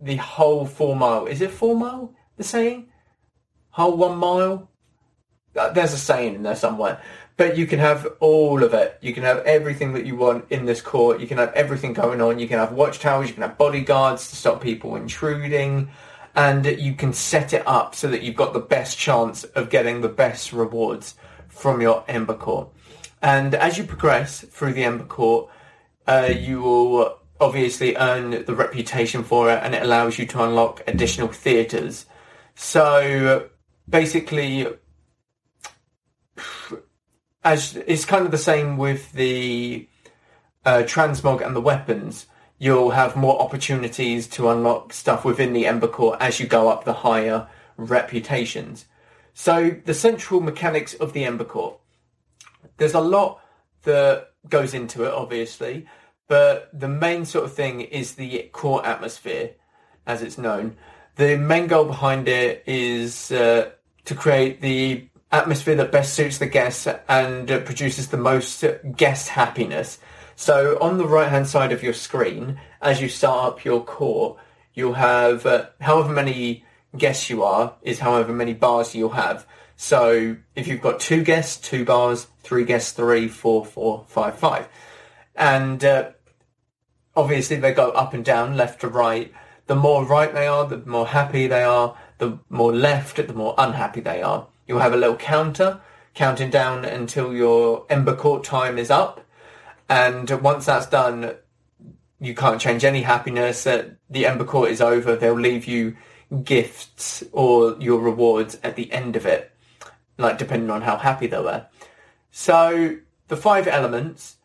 the 0.00 0.16
whole 0.16 0.64
four 0.64 0.94
mile. 0.94 1.26
Is 1.26 1.40
it 1.40 1.50
four 1.50 1.76
mile? 1.76 2.14
The 2.36 2.44
saying, 2.44 2.88
whole 3.70 3.96
one 3.96 4.16
mile. 4.16 4.70
Uh, 5.56 5.72
There's 5.72 5.92
a 5.92 5.98
saying 5.98 6.36
in 6.36 6.42
there 6.44 6.54
somewhere, 6.54 7.02
but 7.40 7.56
you 7.56 7.66
can 7.66 7.78
have 7.78 8.06
all 8.20 8.62
of 8.62 8.74
it. 8.74 8.98
You 9.00 9.14
can 9.14 9.22
have 9.22 9.38
everything 9.46 9.94
that 9.94 10.04
you 10.04 10.14
want 10.14 10.44
in 10.50 10.66
this 10.66 10.82
court. 10.82 11.20
You 11.20 11.26
can 11.26 11.38
have 11.38 11.54
everything 11.54 11.94
going 11.94 12.20
on. 12.20 12.38
You 12.38 12.46
can 12.46 12.58
have 12.58 12.72
watchtowers. 12.72 13.28
You 13.28 13.32
can 13.32 13.44
have 13.44 13.56
bodyguards 13.56 14.28
to 14.28 14.36
stop 14.36 14.60
people 14.60 14.94
intruding. 14.94 15.88
And 16.34 16.66
you 16.66 16.92
can 16.92 17.14
set 17.14 17.54
it 17.54 17.66
up 17.66 17.94
so 17.94 18.08
that 18.08 18.20
you've 18.20 18.36
got 18.36 18.52
the 18.52 18.60
best 18.60 18.98
chance 18.98 19.44
of 19.44 19.70
getting 19.70 20.02
the 20.02 20.08
best 20.10 20.52
rewards 20.52 21.14
from 21.48 21.80
your 21.80 22.04
Ember 22.08 22.34
Court. 22.34 22.68
And 23.22 23.54
as 23.54 23.78
you 23.78 23.84
progress 23.84 24.42
through 24.42 24.74
the 24.74 24.84
Ember 24.84 25.04
Court, 25.04 25.48
uh, 26.06 26.28
you 26.36 26.60
will 26.60 27.20
obviously 27.40 27.96
earn 27.96 28.44
the 28.44 28.54
reputation 28.54 29.24
for 29.24 29.50
it 29.50 29.60
and 29.62 29.74
it 29.74 29.82
allows 29.82 30.18
you 30.18 30.26
to 30.26 30.42
unlock 30.42 30.82
additional 30.86 31.28
theatres. 31.28 32.04
So 32.54 33.48
basically, 33.88 34.66
as 37.44 37.76
it's 37.86 38.04
kind 38.04 38.24
of 38.24 38.30
the 38.30 38.38
same 38.38 38.76
with 38.76 39.12
the 39.12 39.88
uh, 40.64 40.82
transmog 40.84 41.44
and 41.44 41.54
the 41.56 41.60
weapons. 41.60 42.26
You'll 42.58 42.90
have 42.90 43.16
more 43.16 43.40
opportunities 43.40 44.26
to 44.28 44.50
unlock 44.50 44.92
stuff 44.92 45.24
within 45.24 45.54
the 45.54 45.66
Ember 45.66 45.88
Court 45.88 46.18
as 46.20 46.38
you 46.38 46.46
go 46.46 46.68
up 46.68 46.84
the 46.84 46.92
higher 46.92 47.48
reputations. 47.76 48.84
So 49.32 49.70
the 49.84 49.94
central 49.94 50.40
mechanics 50.40 50.92
of 50.94 51.12
the 51.14 51.24
Ember 51.24 51.44
Court. 51.44 51.78
There's 52.76 52.94
a 52.94 53.00
lot 53.00 53.40
that 53.82 54.28
goes 54.48 54.74
into 54.74 55.04
it, 55.04 55.12
obviously, 55.12 55.86
but 56.28 56.68
the 56.78 56.88
main 56.88 57.24
sort 57.24 57.44
of 57.44 57.54
thing 57.54 57.80
is 57.80 58.14
the 58.14 58.50
core 58.52 58.84
atmosphere, 58.84 59.52
as 60.06 60.22
it's 60.22 60.38
known. 60.38 60.76
The 61.16 61.36
main 61.36 61.66
goal 61.66 61.86
behind 61.86 62.28
it 62.28 62.62
is 62.66 63.32
uh, 63.32 63.70
to 64.04 64.14
create 64.14 64.60
the 64.60 65.08
atmosphere 65.32 65.76
that 65.76 65.92
best 65.92 66.14
suits 66.14 66.38
the 66.38 66.46
guests 66.46 66.88
and 67.08 67.50
uh, 67.50 67.60
produces 67.60 68.08
the 68.08 68.16
most 68.16 68.64
guest 68.96 69.28
happiness. 69.28 69.98
So 70.36 70.78
on 70.80 70.98
the 70.98 71.06
right 71.06 71.28
hand 71.28 71.48
side 71.48 71.72
of 71.72 71.82
your 71.82 71.92
screen, 71.92 72.60
as 72.80 73.00
you 73.00 73.08
start 73.08 73.46
up 73.52 73.64
your 73.64 73.84
core, 73.84 74.38
you'll 74.74 74.94
have 74.94 75.46
uh, 75.46 75.66
however 75.80 76.12
many 76.12 76.64
guests 76.96 77.30
you 77.30 77.42
are 77.42 77.74
is 77.82 78.00
however 78.00 78.32
many 78.32 78.54
bars 78.54 78.94
you'll 78.94 79.10
have. 79.10 79.46
So 79.76 80.36
if 80.54 80.66
you've 80.66 80.82
got 80.82 81.00
two 81.00 81.22
guests, 81.22 81.56
two 81.56 81.84
bars, 81.84 82.26
three 82.42 82.64
guests, 82.64 82.92
three, 82.92 83.28
four, 83.28 83.64
four, 83.64 84.04
five, 84.08 84.38
five. 84.38 84.68
And 85.34 85.84
uh, 85.84 86.10
obviously 87.16 87.56
they 87.56 87.72
go 87.72 87.90
up 87.90 88.12
and 88.12 88.24
down, 88.24 88.56
left 88.56 88.80
to 88.80 88.88
right. 88.88 89.32
The 89.68 89.76
more 89.76 90.04
right 90.04 90.34
they 90.34 90.46
are, 90.46 90.66
the 90.66 90.78
more 90.78 91.06
happy 91.06 91.46
they 91.46 91.62
are. 91.62 91.96
The 92.18 92.38
more 92.48 92.74
left, 92.74 93.16
the 93.16 93.32
more 93.32 93.54
unhappy 93.56 94.00
they 94.00 94.20
are. 94.20 94.48
You'll 94.70 94.78
have 94.78 94.92
a 94.92 94.96
little 94.96 95.16
counter 95.16 95.80
counting 96.14 96.48
down 96.48 96.84
until 96.84 97.34
your 97.34 97.86
Ember 97.90 98.14
Court 98.14 98.44
time 98.44 98.78
is 98.78 98.88
up. 98.88 99.20
And 99.88 100.30
once 100.42 100.66
that's 100.66 100.86
done, 100.86 101.34
you 102.20 102.36
can't 102.36 102.60
change 102.60 102.84
any 102.84 103.02
happiness. 103.02 103.66
Uh, 103.66 103.88
the 104.08 104.26
Ember 104.26 104.44
Court 104.44 104.70
is 104.70 104.80
over. 104.80 105.16
They'll 105.16 105.34
leave 105.34 105.64
you 105.64 105.96
gifts 106.44 107.24
or 107.32 107.76
your 107.80 107.98
rewards 107.98 108.60
at 108.62 108.76
the 108.76 108.92
end 108.92 109.16
of 109.16 109.26
it, 109.26 109.50
like 110.18 110.38
depending 110.38 110.70
on 110.70 110.82
how 110.82 110.96
happy 110.96 111.26
they 111.26 111.40
were. 111.40 111.66
So 112.30 112.96
the 113.26 113.36
five 113.36 113.66
elements 113.66 114.36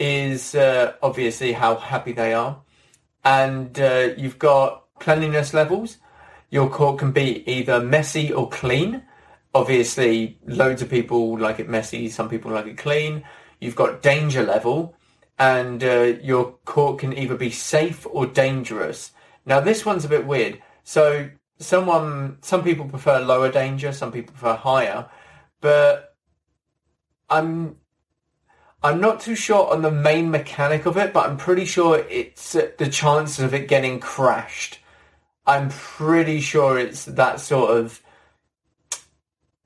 is 0.00 0.56
uh, 0.56 0.94
obviously 1.00 1.52
how 1.52 1.76
happy 1.76 2.10
they 2.10 2.34
are, 2.34 2.60
and 3.24 3.78
uh, 3.78 4.08
you've 4.16 4.40
got 4.40 4.86
cleanliness 4.98 5.54
levels. 5.54 5.98
Your 6.50 6.68
court 6.68 6.98
can 6.98 7.12
be 7.12 7.48
either 7.48 7.78
messy 7.78 8.32
or 8.32 8.48
clean 8.48 9.04
obviously 9.54 10.38
loads 10.46 10.82
of 10.82 10.90
people 10.90 11.38
like 11.38 11.60
it 11.60 11.68
messy, 11.68 12.08
some 12.08 12.28
people 12.28 12.50
like 12.50 12.66
it 12.66 12.76
clean. 12.76 13.24
You've 13.60 13.76
got 13.76 14.02
danger 14.02 14.42
level, 14.42 14.96
and 15.38 15.82
uh, 15.82 16.14
your 16.22 16.52
court 16.64 16.98
can 16.98 17.16
either 17.16 17.36
be 17.36 17.50
safe 17.50 18.06
or 18.10 18.26
dangerous. 18.26 19.12
Now 19.46 19.60
this 19.60 19.86
one's 19.86 20.04
a 20.04 20.08
bit 20.08 20.26
weird. 20.26 20.60
So 20.82 21.30
someone, 21.58 22.38
some 22.42 22.62
people 22.62 22.86
prefer 22.86 23.20
lower 23.20 23.50
danger, 23.50 23.92
some 23.92 24.12
people 24.12 24.32
prefer 24.32 24.54
higher, 24.54 25.08
but 25.60 26.16
I'm 27.30 27.76
I'm 28.82 29.00
not 29.00 29.20
too 29.20 29.34
sure 29.34 29.72
on 29.72 29.80
the 29.80 29.90
main 29.90 30.30
mechanic 30.30 30.84
of 30.84 30.98
it, 30.98 31.14
but 31.14 31.26
I'm 31.26 31.38
pretty 31.38 31.64
sure 31.64 32.04
it's 32.10 32.54
uh, 32.54 32.68
the 32.76 32.86
chances 32.86 33.42
of 33.42 33.54
it 33.54 33.66
getting 33.66 33.98
crashed. 33.98 34.78
I'm 35.46 35.70
pretty 35.70 36.40
sure 36.40 36.78
it's 36.78 37.06
that 37.06 37.40
sort 37.40 37.70
of 37.70 38.02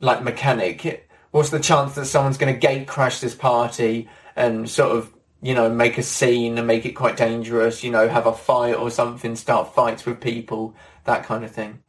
like 0.00 0.22
mechanic, 0.22 1.08
what's 1.30 1.50
the 1.50 1.60
chance 1.60 1.94
that 1.94 2.06
someone's 2.06 2.38
going 2.38 2.52
to 2.52 2.58
gate 2.58 2.86
crash 2.86 3.20
this 3.20 3.34
party 3.34 4.08
and 4.36 4.68
sort 4.68 4.96
of 4.96 5.12
you 5.40 5.54
know 5.54 5.68
make 5.68 5.98
a 5.98 6.02
scene 6.02 6.58
and 6.58 6.66
make 6.66 6.84
it 6.84 6.92
quite 6.92 7.16
dangerous? 7.16 7.82
You 7.84 7.90
know, 7.90 8.08
have 8.08 8.26
a 8.26 8.32
fight 8.32 8.76
or 8.76 8.90
something, 8.90 9.36
start 9.36 9.74
fights 9.74 10.06
with 10.06 10.20
people, 10.20 10.74
that 11.04 11.24
kind 11.24 11.44
of 11.44 11.50
thing. 11.50 11.82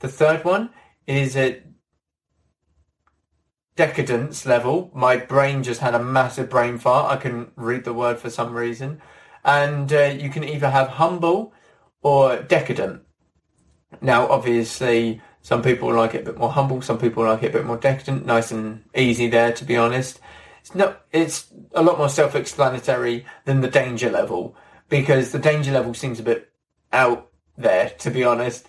The 0.00 0.08
third 0.08 0.44
one 0.44 0.70
is 1.06 1.36
at 1.36 1.62
decadence 3.76 4.44
level. 4.46 4.90
My 4.94 5.16
brain 5.16 5.62
just 5.62 5.80
had 5.80 5.94
a 5.94 6.02
massive 6.02 6.50
brain 6.50 6.78
fart. 6.78 7.10
I 7.10 7.20
couldn't 7.20 7.52
read 7.56 7.84
the 7.84 7.92
word 7.92 8.18
for 8.18 8.30
some 8.30 8.54
reason. 8.54 9.00
And 9.44 9.92
uh, 9.92 10.14
you 10.18 10.30
can 10.30 10.44
either 10.44 10.70
have 10.70 10.88
humble 10.88 11.52
or 12.02 12.42
decadent. 12.42 13.02
Now, 14.00 14.28
obviously, 14.28 15.20
some 15.42 15.60
people 15.60 15.92
like 15.92 16.14
it 16.14 16.22
a 16.22 16.24
bit 16.24 16.38
more 16.38 16.52
humble. 16.52 16.80
Some 16.82 16.98
people 16.98 17.24
like 17.24 17.42
it 17.42 17.48
a 17.50 17.52
bit 17.52 17.66
more 17.66 17.76
decadent. 17.76 18.24
Nice 18.24 18.52
and 18.52 18.84
easy 18.94 19.28
there, 19.28 19.52
to 19.52 19.64
be 19.64 19.76
honest. 19.76 20.20
It's 20.60 20.74
not. 20.74 21.02
It's 21.10 21.52
a 21.72 21.82
lot 21.82 21.98
more 21.98 22.08
self-explanatory 22.08 23.26
than 23.44 23.60
the 23.60 23.68
danger 23.68 24.08
level 24.08 24.56
because 24.88 25.32
the 25.32 25.40
danger 25.40 25.72
level 25.72 25.94
seems 25.94 26.20
a 26.20 26.22
bit 26.22 26.50
out 26.92 27.28
there, 27.58 27.90
to 27.98 28.10
be 28.10 28.22
honest. 28.22 28.68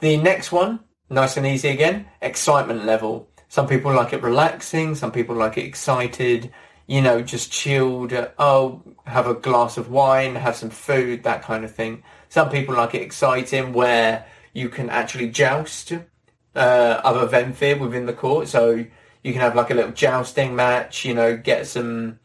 The 0.00 0.18
next 0.18 0.52
one, 0.52 0.80
nice 1.08 1.38
and 1.38 1.46
easy 1.46 1.68
again. 1.68 2.06
Excitement 2.20 2.84
level. 2.84 3.28
Some 3.48 3.66
people 3.66 3.94
like 3.94 4.12
it 4.12 4.22
relaxing. 4.22 4.94
Some 4.94 5.12
people 5.12 5.34
like 5.34 5.56
it 5.56 5.64
excited. 5.64 6.52
You 6.86 7.00
know, 7.00 7.22
just 7.22 7.50
chilled. 7.50 8.12
Uh, 8.12 8.28
oh, 8.38 8.82
have 9.06 9.26
a 9.26 9.34
glass 9.34 9.78
of 9.78 9.90
wine, 9.90 10.34
have 10.34 10.56
some 10.56 10.70
food, 10.70 11.22
that 11.22 11.42
kind 11.42 11.64
of 11.64 11.74
thing. 11.74 12.02
Some 12.28 12.50
people 12.50 12.74
like 12.74 12.94
it 12.94 13.02
exciting, 13.02 13.72
where 13.72 14.26
you 14.52 14.68
can 14.68 14.90
actually 14.90 15.30
joust 15.30 15.92
uh, 15.92 17.00
other 17.04 17.26
Venthyr 17.26 17.78
within 17.78 18.06
the 18.06 18.12
court. 18.12 18.48
So 18.48 18.84
you 19.22 19.32
can 19.32 19.40
have 19.40 19.54
like 19.54 19.70
a 19.70 19.74
little 19.74 19.92
jousting 19.92 20.54
match, 20.54 21.04
you 21.04 21.14
know, 21.14 21.36
get 21.36 21.66
some 21.66 22.18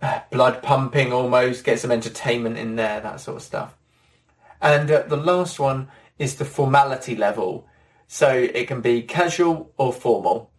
uh, 0.00 0.20
blood 0.30 0.62
pumping 0.62 1.12
almost, 1.12 1.64
get 1.64 1.80
some 1.80 1.90
entertainment 1.90 2.56
in 2.56 2.76
there, 2.76 3.00
that 3.00 3.20
sort 3.20 3.38
of 3.38 3.42
stuff. 3.42 3.74
And 4.60 4.90
uh, 4.90 5.02
the 5.02 5.16
last 5.16 5.58
one 5.60 5.88
is 6.18 6.36
the 6.36 6.44
formality 6.44 7.14
level. 7.16 7.66
So 8.06 8.28
it 8.30 8.66
can 8.68 8.80
be 8.80 9.02
casual 9.02 9.72
or 9.76 9.92
formal. 9.92 10.50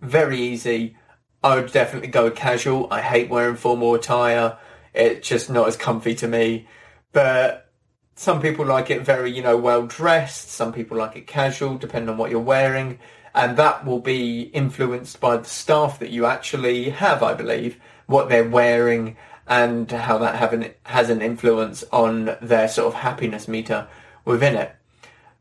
Very 0.00 0.40
easy. 0.40 0.96
I 1.44 1.56
would 1.56 1.72
definitely 1.72 2.08
go 2.08 2.30
casual. 2.30 2.88
I 2.90 3.02
hate 3.02 3.28
wearing 3.28 3.56
formal 3.56 3.94
attire. 3.94 4.58
It's 4.94 5.28
just 5.28 5.50
not 5.50 5.68
as 5.68 5.76
comfy 5.76 6.14
to 6.16 6.28
me. 6.28 6.68
But 7.12 7.71
some 8.14 8.40
people 8.40 8.64
like 8.64 8.90
it 8.90 9.02
very, 9.02 9.32
you 9.32 9.42
know, 9.42 9.56
well 9.56 9.86
dressed. 9.86 10.50
Some 10.50 10.72
people 10.72 10.96
like 10.96 11.16
it 11.16 11.26
casual, 11.26 11.76
depending 11.76 12.10
on 12.10 12.18
what 12.18 12.30
you're 12.30 12.40
wearing. 12.40 12.98
And 13.34 13.56
that 13.56 13.86
will 13.86 14.00
be 14.00 14.42
influenced 14.42 15.20
by 15.20 15.38
the 15.38 15.48
staff 15.48 15.98
that 16.00 16.10
you 16.10 16.26
actually 16.26 16.90
have, 16.90 17.22
I 17.22 17.34
believe, 17.34 17.78
what 18.06 18.28
they're 18.28 18.48
wearing 18.48 19.16
and 19.46 19.90
how 19.90 20.18
that 20.18 20.36
have 20.36 20.52
an, 20.52 20.70
has 20.84 21.10
an 21.10 21.22
influence 21.22 21.82
on 21.92 22.36
their 22.40 22.68
sort 22.68 22.88
of 22.88 23.00
happiness 23.00 23.48
meter 23.48 23.88
within 24.24 24.54
it. 24.54 24.74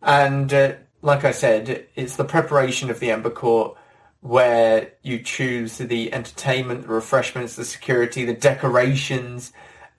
And 0.01 0.53
uh, 0.53 0.73
like 1.01 1.25
I 1.25 1.31
said, 1.31 1.87
it's 1.95 2.15
the 2.15 2.23
preparation 2.23 2.89
of 2.89 2.99
the 2.99 3.11
Ember 3.11 3.29
Court 3.29 3.77
where 4.21 4.93
you 5.01 5.19
choose 5.19 5.77
the 5.77 6.13
entertainment, 6.13 6.83
the 6.83 6.87
refreshments, 6.89 7.55
the 7.55 7.65
security, 7.65 8.23
the 8.23 8.33
decorations, 8.33 9.51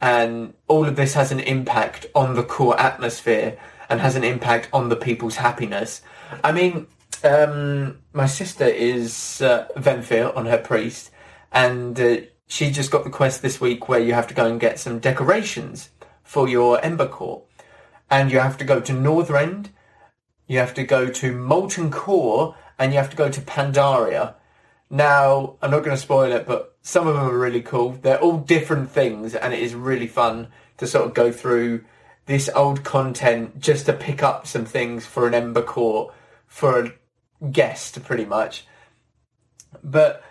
and 0.03 0.53
all 0.67 0.87
of 0.87 0.97
this 0.97 1.15
has 1.15 1.31
an 1.31 1.39
impact 1.41 2.07
on 2.13 2.35
the 2.35 2.43
core 2.43 2.79
atmosphere 2.79 3.57
and 3.89 4.01
has 4.01 4.17
an 4.17 4.25
impact 4.25 4.69
on 4.73 4.89
the 4.89 4.97
people's 4.97 5.37
happiness. 5.37 6.03
I 6.43 6.51
mean, 6.51 6.89
um, 7.23 7.99
my 8.13 8.27
sister 8.27 8.65
is 8.65 9.41
uh, 9.41 9.69
Venthyr 9.77 10.37
on 10.37 10.47
her 10.47 10.59
priest, 10.59 11.13
and 11.53 11.99
uh, 12.01 12.17
she 12.49 12.73
just 12.73 12.91
got 12.91 13.05
the 13.05 13.11
quest 13.11 13.43
this 13.43 13.61
week 13.61 13.89
where 13.89 14.01
you 14.01 14.13
have 14.13 14.27
to 14.27 14.35
go 14.35 14.45
and 14.47 14.59
get 14.59 14.81
some 14.81 14.99
decorations 14.99 15.91
for 16.25 16.49
your 16.49 16.85
Ember 16.85 17.07
Court, 17.07 17.45
and 18.11 18.33
you 18.33 18.41
have 18.41 18.59
to 18.59 18.65
go 18.65 18.81
to 18.81 18.93
Northrend, 18.93 19.69
you 20.49 20.59
have 20.59 20.75
to 20.75 20.83
go 20.83 21.09
to 21.09 21.33
Molten 21.33 21.93
Core, 21.93 22.57
and 22.77 22.93
you 22.93 22.99
have 22.99 23.11
to 23.11 23.17
go 23.17 23.31
to 23.31 23.41
Pandaria. 23.41 24.35
Now, 24.93 25.57
I'm 25.63 25.71
not 25.71 25.85
going 25.85 25.97
to 25.97 26.03
spoil 26.03 26.31
it, 26.33 26.47
but 26.47 26.77
some 26.83 27.07
of 27.07 27.15
them 27.15 27.25
are 27.25 27.39
really 27.39 27.63
cool. 27.63 27.93
They're 27.93 28.21
all 28.21 28.37
different 28.37 28.91
things, 28.91 29.35
and 29.35 29.55
it 29.55 29.61
is 29.61 29.75
really 29.75 30.07
fun 30.07 30.49
to 30.77 30.87
sort 30.87 31.07
of 31.07 31.15
go 31.15 31.33
through 31.33 31.85
this 32.27 32.51
old 32.55 32.85
content 32.85 33.59
just 33.59 33.87
to 33.87 33.95
pick 33.95 34.23
up 34.23 34.47
some 34.47 34.67
things 34.67 35.07
for 35.07 35.27
an 35.27 35.33
Ember 35.33 35.63
Court 35.63 36.15
for 36.47 36.79
a 36.79 36.93
guest, 37.51 38.05
pretty 38.05 38.27
much. 38.27 38.67
But 39.83 40.23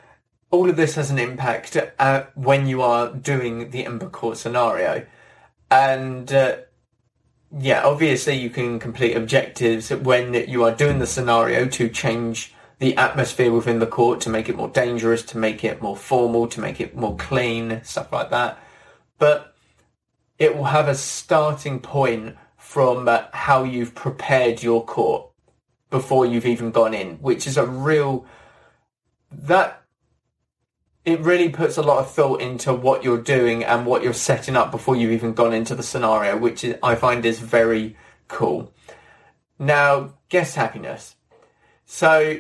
all 0.51 0.69
of 0.69 0.75
this 0.75 0.93
has 0.93 1.09
an 1.09 1.17
impact 1.17 1.75
uh, 1.97 2.25
when 2.35 2.67
you 2.67 2.83
are 2.83 3.11
doing 3.11 3.71
the 3.71 3.87
Ember 3.87 4.09
Court 4.09 4.37
scenario. 4.37 5.07
And 5.71 6.31
uh, 6.31 6.57
yeah, 7.57 7.83
obviously 7.83 8.35
you 8.35 8.51
can 8.51 8.77
complete 8.77 9.17
objectives 9.17 9.89
when 9.89 10.35
you 10.35 10.63
are 10.65 10.75
doing 10.75 10.99
the 10.99 11.07
scenario 11.07 11.65
to 11.69 11.89
change 11.89 12.53
the 12.81 12.97
atmosphere 12.97 13.51
within 13.51 13.77
the 13.77 13.85
court 13.85 14.19
to 14.19 14.29
make 14.31 14.49
it 14.49 14.55
more 14.55 14.67
dangerous, 14.67 15.21
to 15.21 15.37
make 15.37 15.63
it 15.63 15.83
more 15.83 15.95
formal, 15.95 16.47
to 16.47 16.59
make 16.59 16.81
it 16.81 16.95
more 16.95 17.15
clean, 17.15 17.79
stuff 17.83 18.11
like 18.11 18.31
that. 18.31 18.57
But 19.19 19.53
it 20.39 20.57
will 20.57 20.63
have 20.63 20.87
a 20.87 20.95
starting 20.95 21.79
point 21.79 22.37
from 22.57 23.07
uh, 23.07 23.25
how 23.33 23.63
you've 23.63 23.93
prepared 23.93 24.63
your 24.63 24.83
court 24.83 25.29
before 25.91 26.25
you've 26.25 26.47
even 26.47 26.71
gone 26.71 26.95
in, 26.95 27.17
which 27.17 27.45
is 27.45 27.55
a 27.55 27.67
real 27.67 28.25
that 29.31 29.83
it 31.05 31.19
really 31.19 31.49
puts 31.49 31.77
a 31.77 31.83
lot 31.83 31.99
of 31.99 32.11
thought 32.11 32.41
into 32.41 32.73
what 32.73 33.03
you're 33.03 33.21
doing 33.21 33.63
and 33.63 33.85
what 33.85 34.01
you're 34.01 34.11
setting 34.11 34.55
up 34.55 34.71
before 34.71 34.95
you've 34.95 35.11
even 35.11 35.33
gone 35.33 35.53
into 35.53 35.75
the 35.75 35.83
scenario, 35.83 36.35
which 36.35 36.63
is, 36.63 36.75
I 36.81 36.95
find 36.95 37.23
is 37.27 37.37
very 37.37 37.95
cool. 38.27 38.73
Now, 39.59 40.15
guest 40.29 40.55
happiness. 40.55 41.15
So 41.85 42.39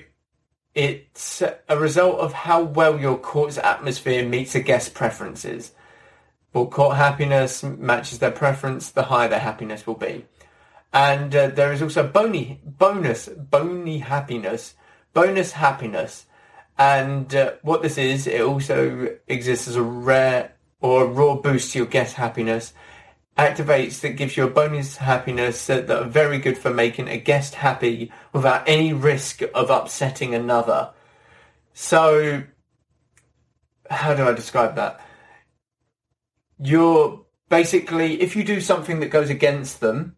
it's 0.73 1.41
a 1.67 1.77
result 1.77 2.19
of 2.19 2.33
how 2.33 2.63
well 2.63 2.99
your 2.99 3.17
court's 3.17 3.57
atmosphere 3.57 4.25
meets 4.25 4.55
a 4.55 4.61
guest's 4.61 4.89
preferences. 4.89 5.73
Well, 6.53 6.67
court 6.67 6.97
happiness 6.97 7.63
matches 7.63 8.19
their 8.19 8.31
preference, 8.31 8.91
the 8.91 9.03
higher 9.03 9.29
their 9.29 9.39
happiness 9.39 9.85
will 9.85 9.95
be. 9.95 10.25
And 10.93 11.33
uh, 11.35 11.47
there 11.47 11.71
is 11.71 11.81
also 11.81 12.07
bony, 12.07 12.59
bonus, 12.65 13.27
bony 13.29 13.99
happiness, 13.99 14.75
bonus 15.13 15.53
happiness. 15.53 16.25
And 16.77 17.33
uh, 17.33 17.53
what 17.61 17.81
this 17.81 17.97
is, 17.97 18.27
it 18.27 18.41
also 18.41 19.15
exists 19.27 19.67
as 19.67 19.75
a 19.75 19.83
rare 19.83 20.53
or 20.81 21.03
a 21.03 21.07
raw 21.07 21.35
boost 21.35 21.73
to 21.73 21.79
your 21.79 21.87
guest 21.87 22.15
happiness. 22.15 22.73
Activates 23.41 24.01
that 24.01 24.17
gives 24.17 24.37
you 24.37 24.43
a 24.43 24.49
bonus 24.49 24.97
happiness 24.97 25.65
that, 25.65 25.87
that 25.87 26.03
are 26.03 26.07
very 26.07 26.37
good 26.37 26.59
for 26.59 26.71
making 26.71 27.07
a 27.07 27.17
guest 27.17 27.55
happy 27.55 28.11
without 28.33 28.63
any 28.67 28.93
risk 28.93 29.41
of 29.55 29.71
upsetting 29.71 30.35
another. 30.35 30.91
So, 31.73 32.43
how 33.89 34.13
do 34.13 34.27
I 34.27 34.33
describe 34.33 34.75
that? 34.75 35.01
You're 36.59 37.25
basically, 37.49 38.21
if 38.21 38.35
you 38.35 38.43
do 38.43 38.61
something 38.61 38.99
that 38.99 39.09
goes 39.09 39.31
against 39.31 39.79
them, 39.79 40.15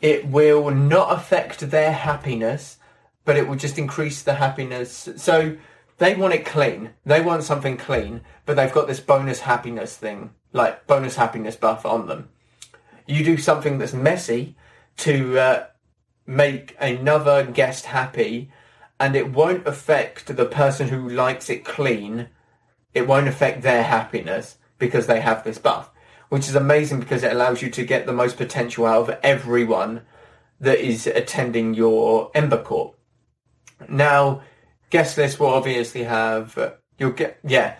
it 0.00 0.28
will 0.28 0.70
not 0.70 1.12
affect 1.12 1.68
their 1.70 1.90
happiness, 1.90 2.78
but 3.24 3.36
it 3.36 3.48
will 3.48 3.56
just 3.56 3.76
increase 3.76 4.22
the 4.22 4.34
happiness. 4.34 5.08
So 5.16 5.56
they 5.98 6.14
want 6.14 6.34
it 6.34 6.46
clean. 6.46 6.90
They 7.04 7.20
want 7.20 7.42
something 7.42 7.76
clean, 7.76 8.20
but 8.46 8.54
they've 8.54 8.72
got 8.72 8.86
this 8.86 9.00
bonus 9.00 9.40
happiness 9.40 9.96
thing, 9.96 10.30
like 10.52 10.86
bonus 10.86 11.16
happiness 11.16 11.56
buff 11.56 11.84
on 11.86 12.06
them. 12.06 12.28
You 13.06 13.24
do 13.24 13.36
something 13.36 13.78
that's 13.78 13.92
messy 13.92 14.56
to 14.98 15.38
uh, 15.38 15.66
make 16.26 16.76
another 16.80 17.44
guest 17.44 17.86
happy, 17.86 18.50
and 19.00 19.16
it 19.16 19.32
won't 19.32 19.66
affect 19.66 20.36
the 20.36 20.46
person 20.46 20.88
who 20.88 21.08
likes 21.08 21.50
it 21.50 21.64
clean. 21.64 22.28
It 22.94 23.08
won't 23.08 23.28
affect 23.28 23.62
their 23.62 23.82
happiness 23.82 24.58
because 24.78 25.06
they 25.06 25.20
have 25.20 25.44
this 25.44 25.58
buff 25.58 25.92
which 26.32 26.48
is 26.48 26.54
amazing 26.54 26.98
because 26.98 27.22
it 27.22 27.30
allows 27.30 27.60
you 27.60 27.68
to 27.68 27.84
get 27.84 28.06
the 28.06 28.12
most 28.12 28.38
potential 28.38 28.86
out 28.86 29.06
of 29.06 29.18
everyone 29.22 30.00
that 30.58 30.78
is 30.78 31.06
attending 31.06 31.74
your 31.74 32.30
Ember 32.34 32.62
Court. 32.62 32.96
Now, 33.86 34.40
guest 34.88 35.18
list 35.18 35.38
will 35.38 35.48
obviously 35.48 36.04
have 36.04 36.56
uh, 36.56 36.70
you'll 36.96 37.10
get 37.10 37.38
yeah 37.46 37.76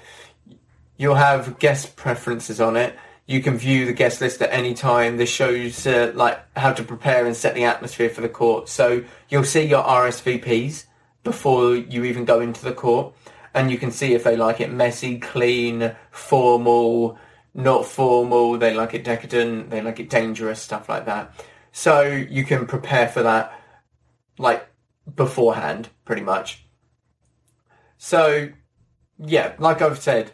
you'll 1.02 1.16
have 1.16 1.58
guest 1.58 1.96
preferences 1.96 2.60
on 2.60 2.76
it. 2.76 2.96
You 3.26 3.42
can 3.42 3.58
view 3.58 3.86
the 3.86 3.92
guest 3.92 4.20
list 4.20 4.40
at 4.40 4.52
any 4.52 4.72
time. 4.72 5.16
This 5.16 5.30
shows 5.30 5.84
uh, 5.84 6.12
like 6.14 6.38
how 6.56 6.72
to 6.72 6.84
prepare 6.84 7.26
and 7.26 7.34
set 7.34 7.56
the 7.56 7.64
atmosphere 7.64 8.08
for 8.08 8.20
the 8.20 8.28
court. 8.28 8.68
So 8.68 9.02
you'll 9.28 9.42
see 9.42 9.64
your 9.64 9.82
RSVPs 9.82 10.84
before 11.24 11.74
you 11.74 12.04
even 12.04 12.24
go 12.24 12.38
into 12.38 12.64
the 12.64 12.72
court, 12.72 13.14
and 13.52 13.68
you 13.68 13.78
can 13.78 13.90
see 13.90 14.14
if 14.14 14.22
they 14.22 14.36
like 14.36 14.60
it 14.60 14.72
messy, 14.72 15.18
clean, 15.18 15.96
formal, 16.12 17.18
not 17.52 17.84
formal, 17.84 18.56
they 18.56 18.72
like 18.72 18.94
it 18.94 19.02
decadent, 19.02 19.70
they 19.70 19.80
like 19.80 19.98
it 19.98 20.08
dangerous, 20.08 20.62
stuff 20.62 20.88
like 20.88 21.06
that. 21.06 21.34
So 21.72 22.02
you 22.02 22.44
can 22.44 22.64
prepare 22.64 23.08
for 23.08 23.24
that 23.24 23.60
like 24.38 24.68
beforehand, 25.16 25.88
pretty 26.04 26.22
much. 26.22 26.64
So 27.98 28.50
yeah, 29.18 29.54
like 29.58 29.82
I've 29.82 29.98
said, 29.98 30.30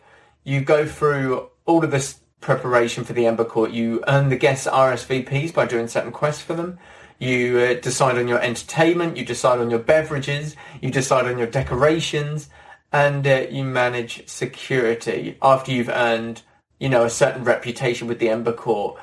you 0.48 0.60
go 0.60 0.86
through 0.86 1.48
all 1.66 1.84
of 1.84 1.90
this 1.90 2.20
preparation 2.40 3.04
for 3.04 3.12
the 3.12 3.26
Ember 3.26 3.44
Court. 3.44 3.70
You 3.70 4.02
earn 4.08 4.28
the 4.28 4.36
guests 4.36 4.66
RSVPs 4.66 5.52
by 5.52 5.66
doing 5.66 5.88
certain 5.88 6.12
quests 6.12 6.42
for 6.42 6.54
them. 6.54 6.78
You 7.18 7.58
uh, 7.58 7.74
decide 7.80 8.16
on 8.16 8.28
your 8.28 8.40
entertainment. 8.40 9.16
You 9.16 9.24
decide 9.24 9.58
on 9.58 9.70
your 9.70 9.80
beverages. 9.80 10.56
You 10.80 10.90
decide 10.90 11.26
on 11.26 11.36
your 11.36 11.48
decorations, 11.48 12.48
and 12.92 13.26
uh, 13.26 13.46
you 13.50 13.64
manage 13.64 14.28
security 14.28 15.36
after 15.42 15.72
you've 15.72 15.88
earned 15.88 16.42
you 16.78 16.88
know, 16.88 17.04
a 17.04 17.10
certain 17.10 17.44
reputation 17.44 18.06
with 18.06 18.18
the 18.18 18.28
Ember 18.28 18.52
Court, 18.52 18.98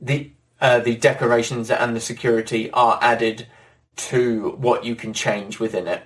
the 0.00 0.30
uh, 0.60 0.78
the 0.78 0.96
decorations 0.96 1.70
and 1.70 1.96
the 1.96 2.00
security 2.00 2.70
are 2.70 2.98
added 3.02 3.46
to 3.96 4.56
what 4.58 4.84
you 4.84 4.94
can 4.94 5.12
change 5.12 5.58
within 5.58 5.86
it. 5.86 6.02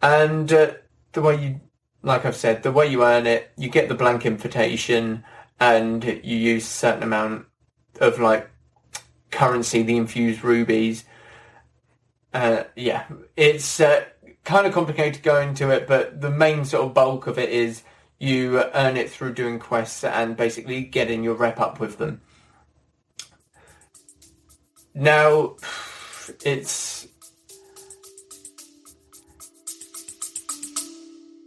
And 0.00 0.52
uh, 0.52 0.72
the 1.12 1.22
way 1.22 1.42
you, 1.42 1.60
like 2.02 2.24
I've 2.24 2.36
said, 2.36 2.62
the 2.62 2.72
way 2.72 2.86
you 2.88 3.04
earn 3.04 3.26
it, 3.26 3.52
you 3.56 3.68
get 3.68 3.88
the 3.88 3.94
blank 3.94 4.26
invitation 4.26 5.24
and 5.60 6.04
you 6.04 6.36
use 6.36 6.64
a 6.64 6.70
certain 6.70 7.02
amount 7.02 7.46
of 8.00 8.18
like 8.18 8.50
currency, 9.30 9.82
the 9.82 9.96
infused 9.96 10.42
rubies. 10.42 11.04
Uh, 12.34 12.64
yeah, 12.74 13.04
it's 13.36 13.80
uh, 13.80 14.04
kind 14.44 14.66
of 14.66 14.72
complicated 14.72 15.14
to 15.14 15.22
go 15.22 15.40
into 15.40 15.70
it, 15.70 15.86
but 15.86 16.20
the 16.20 16.30
main 16.30 16.64
sort 16.64 16.86
of 16.86 16.94
bulk 16.94 17.26
of 17.26 17.38
it 17.38 17.50
is 17.50 17.82
you 18.18 18.62
earn 18.74 18.96
it 18.96 19.10
through 19.10 19.34
doing 19.34 19.58
quests 19.58 20.04
and 20.04 20.36
basically 20.36 20.82
getting 20.82 21.22
your 21.22 21.34
rep 21.34 21.60
up 21.60 21.80
with 21.80 21.98
them. 21.98 22.20
Now, 24.94 25.56
it's. 26.44 27.08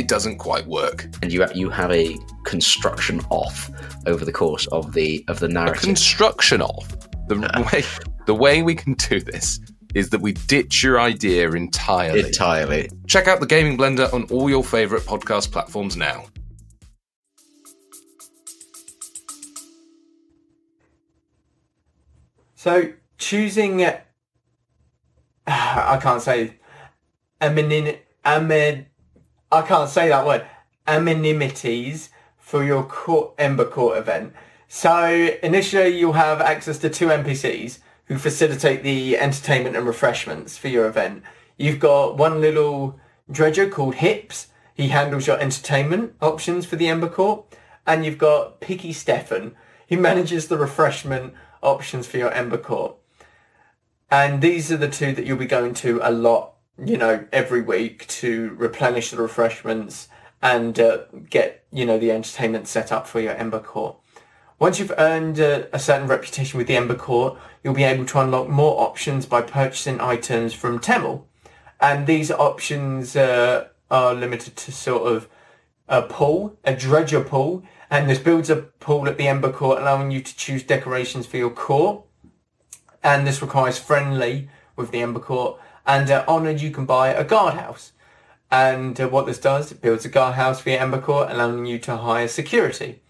it 0.00 0.08
doesn't 0.08 0.38
quite 0.38 0.66
work. 0.66 1.06
And 1.22 1.30
you 1.32 1.46
you 1.54 1.68
have 1.70 1.92
a 1.92 2.16
construction 2.44 3.20
off 3.30 3.70
over 4.06 4.24
the 4.24 4.32
course 4.32 4.66
of 4.68 4.94
the 4.94 5.24
of 5.28 5.40
the 5.40 5.46
A 5.46 5.50
narrative. 5.50 5.82
construction 5.82 6.62
of 6.62 6.88
the 7.28 7.36
way 7.72 7.84
the 8.26 8.34
way 8.34 8.62
we 8.62 8.74
can 8.74 8.94
do 8.94 9.20
this 9.20 9.60
is 9.94 10.10
that 10.10 10.20
we 10.20 10.32
ditch 10.32 10.82
your 10.82 11.00
idea 11.00 11.50
entirely. 11.50 12.20
Entirely. 12.20 12.90
Check 13.06 13.28
out 13.28 13.40
the 13.40 13.46
Gaming 13.46 13.76
Blender 13.76 14.12
on 14.14 14.24
all 14.24 14.48
your 14.48 14.64
favorite 14.64 15.02
podcast 15.02 15.50
platforms 15.50 15.96
now. 15.96 16.24
So 22.54 22.92
choosing, 23.18 23.82
uh, 23.82 23.98
I 25.46 25.98
can't 26.00 26.22
say, 26.22 26.60
aminin, 27.40 27.98
amid, 28.24 28.89
I 29.52 29.62
can't 29.62 29.90
say 29.90 30.08
that 30.08 30.24
word, 30.24 30.46
anonymities 30.86 32.10
for 32.38 32.62
your 32.62 32.84
court, 32.84 33.34
Ember 33.38 33.64
Court 33.64 33.98
event. 33.98 34.32
So 34.68 35.36
initially 35.42 35.98
you'll 35.98 36.12
have 36.12 36.40
access 36.40 36.78
to 36.78 36.90
two 36.90 37.08
NPCs 37.08 37.80
who 38.04 38.18
facilitate 38.18 38.82
the 38.82 39.18
entertainment 39.18 39.76
and 39.76 39.86
refreshments 39.86 40.56
for 40.56 40.68
your 40.68 40.86
event. 40.86 41.24
You've 41.56 41.80
got 41.80 42.16
one 42.16 42.40
little 42.40 42.98
dredger 43.30 43.68
called 43.68 43.96
Hips. 43.96 44.48
He 44.74 44.88
handles 44.88 45.26
your 45.26 45.38
entertainment 45.40 46.14
options 46.20 46.64
for 46.64 46.76
the 46.76 46.88
Ember 46.88 47.08
Court. 47.08 47.44
And 47.86 48.04
you've 48.04 48.18
got 48.18 48.60
Picky 48.60 48.92
Stefan. 48.92 49.56
He 49.86 49.96
manages 49.96 50.46
the 50.46 50.58
refreshment 50.58 51.34
options 51.62 52.06
for 52.06 52.18
your 52.18 52.32
Ember 52.32 52.58
Court. 52.58 52.94
And 54.10 54.40
these 54.40 54.70
are 54.70 54.76
the 54.76 54.88
two 54.88 55.12
that 55.12 55.26
you'll 55.26 55.36
be 55.36 55.46
going 55.46 55.74
to 55.74 56.00
a 56.02 56.10
lot, 56.10 56.54
you 56.78 56.96
know, 56.96 57.26
every 57.32 57.62
week 57.62 58.06
to 58.06 58.54
replenish 58.58 59.10
the 59.10 59.20
refreshments 59.20 60.08
and 60.42 60.78
uh, 60.78 61.02
get, 61.28 61.64
you 61.72 61.84
know, 61.84 61.98
the 61.98 62.10
entertainment 62.10 62.66
set 62.66 62.90
up 62.92 63.06
for 63.06 63.20
your 63.20 63.34
Ember 63.34 63.60
Court. 63.60 63.96
Once 64.58 64.78
you've 64.78 64.92
earned 64.98 65.38
a, 65.38 65.74
a 65.74 65.78
certain 65.78 66.06
reputation 66.06 66.58
with 66.58 66.66
the 66.66 66.76
Ember 66.76 66.94
Court, 66.94 67.38
you'll 67.62 67.74
be 67.74 67.84
able 67.84 68.04
to 68.06 68.20
unlock 68.20 68.48
more 68.48 68.80
options 68.80 69.26
by 69.26 69.40
purchasing 69.40 70.00
items 70.00 70.52
from 70.52 70.78
Temel. 70.78 71.24
And 71.80 72.06
these 72.06 72.30
options 72.30 73.16
uh, 73.16 73.68
are 73.90 74.14
limited 74.14 74.56
to 74.56 74.72
sort 74.72 75.10
of 75.10 75.28
a 75.88 76.02
pool, 76.02 76.58
a 76.64 76.74
dredger 76.74 77.24
pool, 77.24 77.62
and 77.90 78.08
this 78.08 78.18
builds 78.18 78.48
a 78.48 78.56
pool 78.56 79.08
at 79.08 79.18
the 79.18 79.26
Ember 79.26 79.50
Court, 79.50 79.80
allowing 79.80 80.10
you 80.10 80.20
to 80.20 80.36
choose 80.36 80.62
decorations 80.62 81.26
for 81.26 81.36
your 81.36 81.50
court. 81.50 82.04
And 83.02 83.26
this 83.26 83.42
requires 83.42 83.78
friendly 83.78 84.48
with 84.76 84.90
the 84.90 85.00
Ember 85.00 85.20
Court. 85.20 85.58
And 85.86 86.10
uh, 86.10 86.24
honoured, 86.28 86.60
you 86.60 86.70
can 86.70 86.86
buy 86.86 87.08
a 87.08 87.24
guardhouse. 87.24 87.92
And 88.50 89.00
uh, 89.00 89.08
what 89.08 89.26
this 89.26 89.38
does, 89.38 89.70
it 89.70 89.80
builds 89.80 90.04
a 90.04 90.08
guardhouse 90.08 90.60
for 90.60 90.70
your 90.70 90.80
Ember 90.80 91.00
Court, 91.00 91.30
allowing 91.30 91.66
you 91.66 91.78
to 91.80 91.96
hire 91.96 92.28
security. 92.28 93.02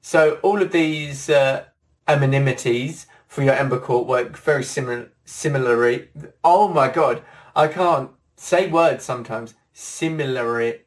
So 0.00 0.38
all 0.42 0.62
of 0.62 0.72
these 0.72 1.28
uh, 1.28 1.64
amenities 2.06 3.06
for 3.26 3.42
your 3.42 3.54
Ember 3.54 3.78
Court 3.78 4.06
work 4.06 4.36
very 4.36 4.64
similar, 4.64 5.12
similarly. 5.24 6.08
Oh 6.42 6.68
my 6.68 6.88
god, 6.88 7.22
I 7.54 7.68
can't 7.68 8.10
say 8.36 8.70
words 8.70 9.04
sometimes. 9.04 9.54
Similarly, 9.72 10.80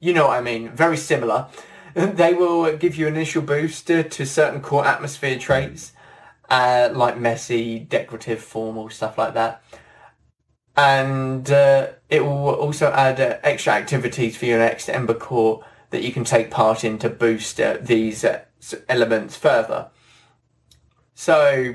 you 0.00 0.12
know 0.12 0.28
what 0.28 0.38
I 0.38 0.42
mean. 0.42 0.70
Very 0.70 0.96
similar. 0.96 1.48
They 1.94 2.32
will 2.32 2.76
give 2.76 2.94
you 2.94 3.08
initial 3.08 3.42
boost 3.42 3.88
to 3.88 4.26
certain 4.26 4.60
core 4.60 4.86
atmosphere 4.86 5.36
traits, 5.36 5.92
uh, 6.48 6.90
like 6.92 7.18
messy, 7.18 7.80
decorative, 7.80 8.40
formal, 8.40 8.88
stuff 8.88 9.18
like 9.18 9.34
that. 9.34 9.64
And 10.78 11.50
uh, 11.50 11.88
it 12.08 12.24
will 12.24 12.54
also 12.54 12.92
add 12.92 13.20
uh, 13.20 13.38
extra 13.42 13.72
activities 13.72 14.36
for 14.36 14.46
your 14.46 14.60
next 14.60 14.88
Ember 14.88 15.12
Court 15.12 15.66
that 15.90 16.04
you 16.04 16.12
can 16.12 16.22
take 16.22 16.52
part 16.52 16.84
in 16.84 16.98
to 16.98 17.10
boost 17.10 17.60
uh, 17.60 17.78
these 17.80 18.24
uh, 18.24 18.42
elements 18.88 19.34
further. 19.34 19.88
So 21.16 21.74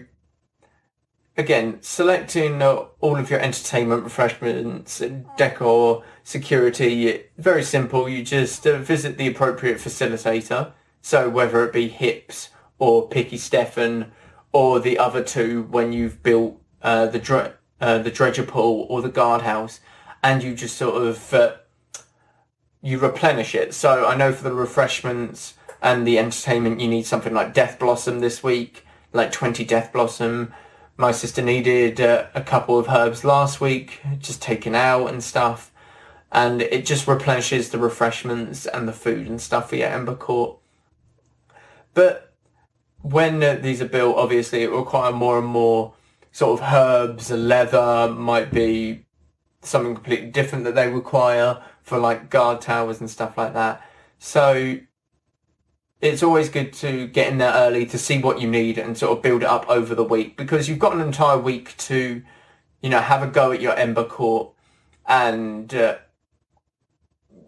again, 1.36 1.80
selecting 1.82 2.62
uh, 2.62 2.86
all 3.02 3.18
of 3.18 3.30
your 3.30 3.42
entertainment, 3.42 4.06
refreshments, 4.06 5.04
decor, 5.36 6.06
security, 6.24 7.26
very 7.38 7.64
simple. 7.64 8.08
You 8.08 8.24
just 8.24 8.66
uh, 8.66 8.78
visit 8.78 9.18
the 9.18 9.28
appropriate 9.28 9.80
facilitator. 9.80 10.72
So 11.02 11.30
whether 11.30 11.66
it 11.66 11.74
be 11.74 11.90
Hips 11.90 12.52
or 12.80 13.10
Picky 13.10 13.38
Stefan 13.38 14.14
or 14.54 14.80
the 14.80 14.98
other 14.98 15.22
two 15.22 15.64
when 15.64 15.92
you've 15.92 16.24
built 16.24 16.62
uh, 16.82 17.08
the 17.08 17.20
dre- 17.20 17.52
uh, 17.84 17.98
the 18.00 18.12
dredger 18.12 18.44
pool 18.44 18.86
or 18.90 19.02
the 19.02 19.10
guardhouse, 19.10 19.80
and 20.24 20.42
you 20.42 20.56
just 20.56 20.78
sort 20.78 21.02
of 21.02 21.34
uh, 21.34 21.56
you 22.82 22.98
replenish 22.98 23.54
it. 23.56 23.74
So 23.74 24.06
I 24.06 24.16
know 24.16 24.32
for 24.34 24.44
the 24.44 24.54
refreshments 24.54 25.56
and 25.82 26.08
the 26.08 26.18
entertainment, 26.18 26.80
you 26.80 26.88
need 26.88 27.06
something 27.06 27.34
like 27.34 27.54
Death 27.54 27.80
Blossom 27.80 28.20
this 28.20 28.42
week, 28.42 28.86
like 29.12 29.32
20 29.32 29.64
Death 29.66 29.92
Blossom 29.92 30.54
my 30.98 31.12
sister 31.12 31.42
needed 31.42 32.00
uh, 32.00 32.28
a 32.36 32.42
couple 32.42 32.78
of 32.78 32.88
herbs 32.88 33.24
last 33.24 33.60
week, 33.60 34.00
just 34.20 34.42
taken 34.42 34.76
out 34.76 35.08
and 35.08 35.24
stuff. 35.24 35.72
And 36.32 36.62
it 36.62 36.86
just 36.86 37.08
replenishes 37.08 37.70
the 37.70 37.78
refreshments 37.78 38.66
and 38.66 38.88
the 38.88 38.94
food 38.94 39.28
and 39.28 39.40
stuff 39.40 39.70
for 39.70 39.76
your 39.76 39.90
Ember 39.90 40.16
Court. 40.16 40.58
But 41.94 42.34
when 43.02 43.44
uh, 43.44 43.56
these 43.56 43.82
are 43.82 43.88
built, 43.88 44.18
obviously 44.18 44.64
it 44.64 44.72
will 44.72 44.80
require 44.80 45.12
more 45.12 45.38
and 45.38 45.48
more 45.48 45.94
sort 46.34 46.60
of 46.60 46.74
herbs, 46.74 47.32
and 47.32 47.48
leather, 47.48 48.14
might 48.14 48.52
be 48.52 49.06
something 49.62 49.94
completely 49.94 50.30
different 50.30 50.66
that 50.66 50.76
they 50.76 50.90
require 50.90 51.64
for 51.82 51.98
like 51.98 52.30
guard 52.30 52.60
towers 52.60 53.00
and 53.00 53.10
stuff 53.10 53.38
like 53.38 53.54
that. 53.54 53.82
So 54.18 54.80
it's 56.02 56.22
always 56.22 56.50
good 56.50 56.74
to 56.74 57.08
get 57.08 57.32
in 57.32 57.38
there 57.38 57.54
early 57.54 57.86
to 57.86 57.98
see 57.98 58.20
what 58.20 58.42
you 58.42 58.50
need 58.50 58.78
and 58.78 58.98
sort 58.98 59.18
of 59.18 59.24
build 59.24 59.44
it 59.44 59.48
up 59.48 59.70
over 59.70 59.96
the 59.96 60.04
week 60.04 60.36
because 60.36 60.68
you've 60.68 60.80
got 60.80 60.94
an 60.94 61.02
entire 61.02 61.38
week 61.38 61.78
to, 61.78 62.22
you 62.82 62.90
know, 62.90 63.00
have 63.00 63.24
a 63.24 63.28
go 63.28 63.54
at 63.54 63.62
your 63.62 63.76
Ember 63.76 64.04
Court 64.04 64.52
and 65.06 65.74
uh, 65.74 65.98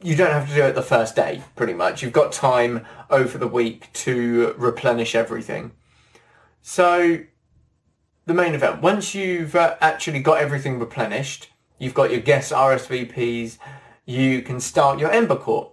you 0.01 0.15
don't 0.15 0.31
have 0.31 0.47
to 0.47 0.55
do 0.55 0.61
it 0.63 0.75
the 0.75 0.81
first 0.81 1.15
day, 1.15 1.41
pretty 1.55 1.73
much. 1.73 2.03
You've 2.03 2.13
got 2.13 2.31
time 2.31 2.85
over 3.09 3.37
the 3.37 3.47
week 3.47 3.91
to 3.93 4.53
replenish 4.57 5.15
everything. 5.15 5.71
So 6.61 7.19
the 8.25 8.33
main 8.33 8.55
event, 8.55 8.81
once 8.81 9.13
you've 9.13 9.55
uh, 9.55 9.75
actually 9.81 10.19
got 10.19 10.39
everything 10.39 10.79
replenished, 10.79 11.49
you've 11.77 11.93
got 11.93 12.11
your 12.11 12.21
guest 12.21 12.51
RSVPs, 12.51 13.57
you 14.05 14.41
can 14.41 14.59
start 14.59 14.99
your 14.99 15.11
Ember 15.11 15.35
Court. 15.35 15.71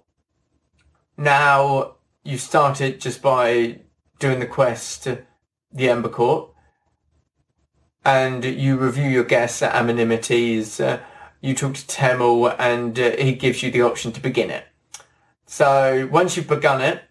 Now, 1.17 1.97
you 2.25 2.39
start 2.39 2.81
it 2.81 3.01
just 3.01 3.23
by 3.23 3.81
doing 4.19 4.41
the 4.41 4.47
quest, 4.47 5.09
the 5.73 5.89
Ember 5.89 6.09
Court, 6.09 6.51
and 8.05 8.45
you 8.45 8.77
review 8.77 9.09
your 9.09 9.25
guests 9.25 9.63
at 9.63 9.75
Amenities. 9.75 10.81
Uh, 10.81 11.01
you 11.41 11.55
talk 11.55 11.75
to 11.75 11.87
Temel, 11.87 12.55
and 12.59 12.99
uh, 12.99 13.13
he 13.17 13.33
gives 13.35 13.63
you 13.63 13.71
the 13.71 13.83
option 13.83 14.13
to 14.13 14.21
begin 14.21 14.51
it. 14.51 14.65
So 15.47 16.09
once 16.11 16.37
you've 16.37 16.49
begun 16.49 16.81
it, 16.81 17.03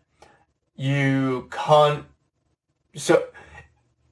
you 0.75 1.47
can't. 1.51 2.06
So 2.95 3.23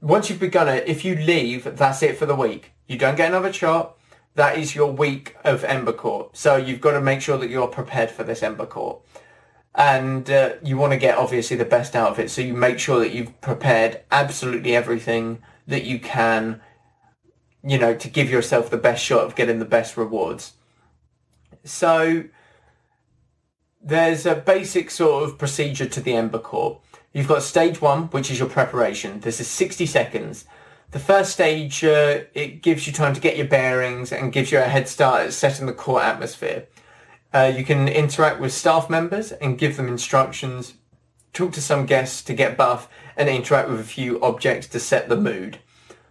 once 0.01 0.29
you've 0.29 0.39
begun 0.39 0.67
it, 0.67 0.87
if 0.87 1.03
you 1.03 1.15
leave, 1.15 1.77
that's 1.77 2.01
it 2.03 2.17
for 2.17 2.25
the 2.25 2.35
week. 2.35 2.71
You 2.87 2.97
don't 2.97 3.15
get 3.15 3.29
another 3.29 3.53
shot. 3.53 3.97
That 4.35 4.57
is 4.57 4.75
your 4.75 4.91
week 4.91 5.35
of 5.43 5.63
Ember 5.63 5.93
Court. 5.93 6.35
So 6.37 6.55
you've 6.55 6.81
got 6.81 6.93
to 6.93 7.01
make 7.01 7.21
sure 7.21 7.37
that 7.37 7.49
you're 7.49 7.67
prepared 7.67 8.09
for 8.09 8.23
this 8.23 8.41
Ember 8.41 8.65
Court 8.65 9.01
and 9.75 10.29
uh, 10.29 10.53
you 10.63 10.77
want 10.77 10.93
to 10.93 10.97
get 10.97 11.17
obviously 11.17 11.55
the 11.55 11.65
best 11.65 11.95
out 11.95 12.11
of 12.11 12.19
it. 12.19 12.29
So 12.29 12.41
you 12.41 12.53
make 12.53 12.79
sure 12.79 12.99
that 12.99 13.11
you've 13.11 13.39
prepared 13.41 14.01
absolutely 14.11 14.75
everything 14.75 15.41
that 15.67 15.83
you 15.83 15.99
can, 15.99 16.61
you 17.63 17.77
know, 17.77 17.95
to 17.95 18.09
give 18.09 18.29
yourself 18.29 18.69
the 18.69 18.77
best 18.77 19.03
shot 19.03 19.25
of 19.25 19.35
getting 19.35 19.59
the 19.59 19.65
best 19.65 19.95
rewards. 19.95 20.53
So 21.63 22.25
there's 23.81 24.25
a 24.25 24.35
basic 24.35 24.91
sort 24.91 25.23
of 25.23 25.37
procedure 25.37 25.85
to 25.85 26.01
the 26.01 26.15
Ember 26.15 26.39
Court. 26.39 26.79
You've 27.13 27.27
got 27.27 27.41
stage 27.41 27.81
one, 27.81 28.03
which 28.07 28.29
is 28.29 28.37
your 28.37 28.49
preparation. 28.49 29.19
This 29.21 29.39
is 29.39 29.47
60 29.47 29.85
seconds. 29.87 30.45
The 30.91 30.99
first 30.99 31.31
stage, 31.31 31.83
uh, 31.83 32.21
it 32.33 32.61
gives 32.61 32.85
you 32.85 32.93
time 32.93 33.13
to 33.13 33.21
get 33.21 33.37
your 33.37 33.47
bearings 33.47 34.11
and 34.11 34.33
gives 34.33 34.51
you 34.51 34.59
a 34.59 34.63
head 34.63 34.87
start 34.87 35.21
at 35.21 35.33
setting 35.33 35.65
the 35.65 35.73
core 35.73 36.01
atmosphere. 36.01 36.67
Uh, 37.33 37.51
you 37.55 37.63
can 37.63 37.87
interact 37.87 38.39
with 38.39 38.53
staff 38.53 38.89
members 38.89 39.31
and 39.31 39.57
give 39.57 39.77
them 39.77 39.87
instructions, 39.87 40.75
talk 41.33 41.51
to 41.53 41.61
some 41.61 41.85
guests 41.85 42.23
to 42.23 42.33
get 42.33 42.57
buff, 42.57 42.89
and 43.15 43.29
interact 43.29 43.69
with 43.69 43.79
a 43.79 43.83
few 43.83 44.21
objects 44.21 44.67
to 44.67 44.79
set 44.79 45.09
the 45.09 45.17
mood. 45.17 45.59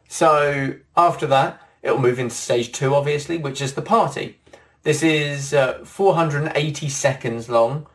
So 0.08 0.76
after 0.96 1.26
that, 1.26 1.60
it'll 1.82 1.98
move 1.98 2.18
into 2.18 2.34
stage 2.34 2.72
two, 2.72 2.94
obviously, 2.94 3.38
which 3.38 3.60
is 3.60 3.74
the 3.74 3.82
party. 3.82 4.38
This 4.82 5.02
is 5.02 5.52
uh, 5.52 5.84
480 5.84 6.88
seconds 6.88 7.48
long, 7.48 7.86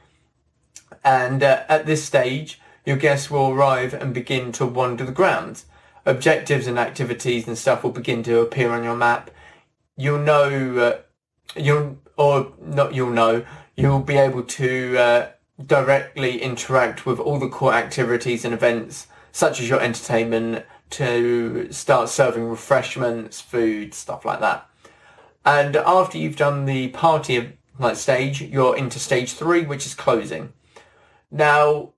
and 1.04 1.42
uh, 1.44 1.64
at 1.70 1.86
this 1.86 2.04
stage, 2.04 2.60
your 2.86 2.98
guests 2.98 3.32
will 3.32 3.52
arrive 3.52 3.94
and 3.94 4.14
begin 4.14 4.52
to 4.54 4.66
wander 4.66 5.06
the 5.06 5.12
grounds. 5.12 5.66
Objectives 6.06 6.68
and 6.68 6.78
activities 6.78 7.48
and 7.48 7.58
stuff 7.58 7.84
will 7.84 7.92
begin 7.92 8.24
to 8.24 8.40
appear 8.40 8.72
on 8.72 8.84
your 8.84 8.96
map. 8.96 9.32
You'll 9.96 10.20
know, 10.20 10.78
uh, 10.78 11.60
you'll 11.60 11.98
or 12.18 12.54
not 12.62 12.94
you'll 12.94 13.10
know, 13.10 13.46
you'll 13.76 14.00
be 14.00 14.18
able 14.18 14.44
to 14.44 14.98
uh, 14.98 15.30
directly 15.66 16.42
interact 16.42 17.06
with 17.06 17.20
all 17.20 17.40
the 17.40 17.50
core 17.50 17.74
activities 17.74 18.44
and 18.44 18.54
events, 18.54 19.08
such 19.32 19.60
as 19.60 19.70
your 19.70 19.82
entertainment, 19.82 20.66
to 20.92 21.72
start 21.72 22.10
serving 22.10 22.48
refreshments, 22.48 23.42
food, 23.42 23.94
stuff 23.94 24.26
like 24.26 24.42
that. 24.42 24.70
And 25.46 25.76
after 25.76 26.18
you've 26.18 26.36
done 26.36 26.66
the 26.66 26.90
party 26.90 27.58
like 27.80 27.96
stage, 27.96 28.42
you're 28.42 28.78
into 28.78 29.00
stage 29.00 29.34
three, 29.34 29.66
which 29.66 29.86
is 29.86 29.96
closing. 29.96 30.54
Now, 31.32 31.93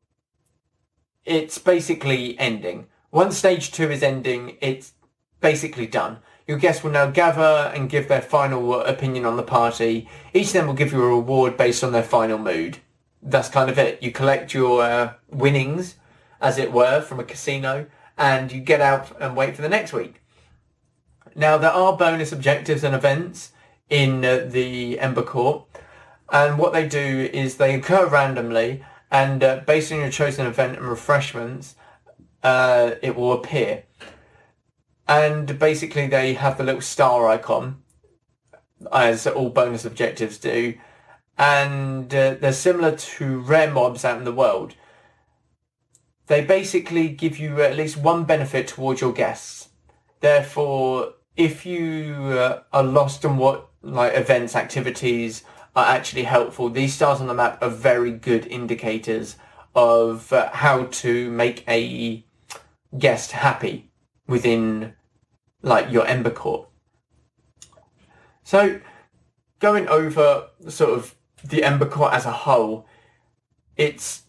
it's 1.25 1.57
basically 1.57 2.37
ending. 2.39 2.87
Once 3.11 3.37
stage 3.37 3.71
two 3.71 3.89
is 3.89 4.03
ending, 4.03 4.57
it's 4.61 4.93
basically 5.41 5.87
done. 5.87 6.19
Your 6.47 6.59
guests 6.59 6.83
will 6.83 6.91
now 6.91 7.07
gather 7.09 7.71
and 7.73 7.89
give 7.89 8.07
their 8.07 8.21
final 8.21 8.81
opinion 8.81 9.25
on 9.25 9.35
the 9.35 9.43
party. 9.43 10.07
Each 10.33 10.47
of 10.47 10.53
them 10.53 10.67
will 10.67 10.75
give 10.75 10.91
you 10.91 11.03
a 11.03 11.07
reward 11.07 11.57
based 11.57 11.83
on 11.83 11.91
their 11.91 12.03
final 12.03 12.37
mood. 12.37 12.77
That's 13.21 13.49
kind 13.49 13.69
of 13.69 13.79
it. 13.79 14.03
You 14.03 14.11
collect 14.11 14.53
your 14.53 14.83
uh, 14.83 15.13
winnings, 15.31 15.95
as 16.39 16.59
it 16.59 16.71
were, 16.71 17.01
from 17.01 17.19
a 17.19 17.23
casino, 17.23 17.87
and 18.17 18.51
you 18.51 18.61
get 18.61 18.81
out 18.81 19.19
and 19.19 19.35
wait 19.35 19.55
for 19.55 19.63
the 19.63 19.69
next 19.69 19.93
week. 19.93 20.21
Now, 21.35 21.57
there 21.57 21.71
are 21.71 21.97
bonus 21.97 22.31
objectives 22.31 22.83
and 22.83 22.93
events 22.93 23.51
in 23.89 24.23
uh, 24.23 24.45
the 24.47 24.99
Ember 24.99 25.23
Court, 25.23 25.65
and 26.31 26.59
what 26.59 26.73
they 26.73 26.87
do 26.87 27.29
is 27.33 27.57
they 27.57 27.73
occur 27.73 28.07
randomly, 28.07 28.83
and 29.19 29.43
uh, 29.43 29.61
based 29.65 29.91
on 29.91 29.99
your 29.99 30.11
chosen 30.11 30.45
event 30.45 30.77
and 30.77 30.87
refreshments, 30.87 31.75
uh, 32.43 32.91
it 33.01 33.15
will 33.15 33.33
appear 33.33 33.83
and 35.07 35.59
basically 35.59 36.07
they 36.07 36.33
have 36.33 36.57
the 36.57 36.63
little 36.63 36.81
star 36.81 37.27
icon, 37.27 37.81
as 38.91 39.27
all 39.27 39.49
bonus 39.49 39.85
objectives 39.85 40.37
do, 40.37 40.73
and 41.37 42.13
uh, 42.13 42.35
they're 42.35 42.53
similar 42.53 42.95
to 42.95 43.39
rare 43.39 43.71
mobs 43.71 44.03
out 44.05 44.17
in 44.17 44.23
the 44.23 44.31
world. 44.31 44.75
they 46.27 46.43
basically 46.43 47.07
give 47.07 47.37
you 47.37 47.61
at 47.61 47.77
least 47.77 47.97
one 47.97 48.23
benefit 48.23 48.67
towards 48.67 48.99
your 48.99 49.13
guests. 49.13 49.69
Therefore, 50.21 51.13
if 51.37 51.67
you 51.67 52.15
uh, 52.15 52.63
are 52.73 52.83
lost 52.83 53.23
on 53.25 53.37
what 53.37 53.69
like 53.83 54.15
events, 54.15 54.55
activities 54.55 55.43
are 55.75 55.85
actually 55.85 56.23
helpful, 56.23 56.69
these 56.69 56.93
stars 56.93 57.19
on 57.19 57.27
the 57.27 57.33
map 57.33 57.61
are 57.61 57.69
very 57.69 58.11
good 58.11 58.47
indicators 58.47 59.35
of 59.75 60.31
uh, 60.31 60.49
how 60.53 60.85
to 60.85 61.29
make 61.31 61.63
a 61.67 62.25
guest 62.97 63.33
happy 63.33 63.91
within 64.27 64.93
like 65.61 65.91
your 65.91 66.05
Ember 66.07 66.29
Court. 66.29 66.69
So 68.43 68.79
going 69.59 69.87
over 69.87 70.47
sort 70.69 70.91
of 70.91 71.15
the 71.43 71.63
Ember 71.63 71.87
Court 71.87 72.13
as 72.13 72.25
a 72.25 72.31
whole, 72.31 72.87
it's 73.75 74.23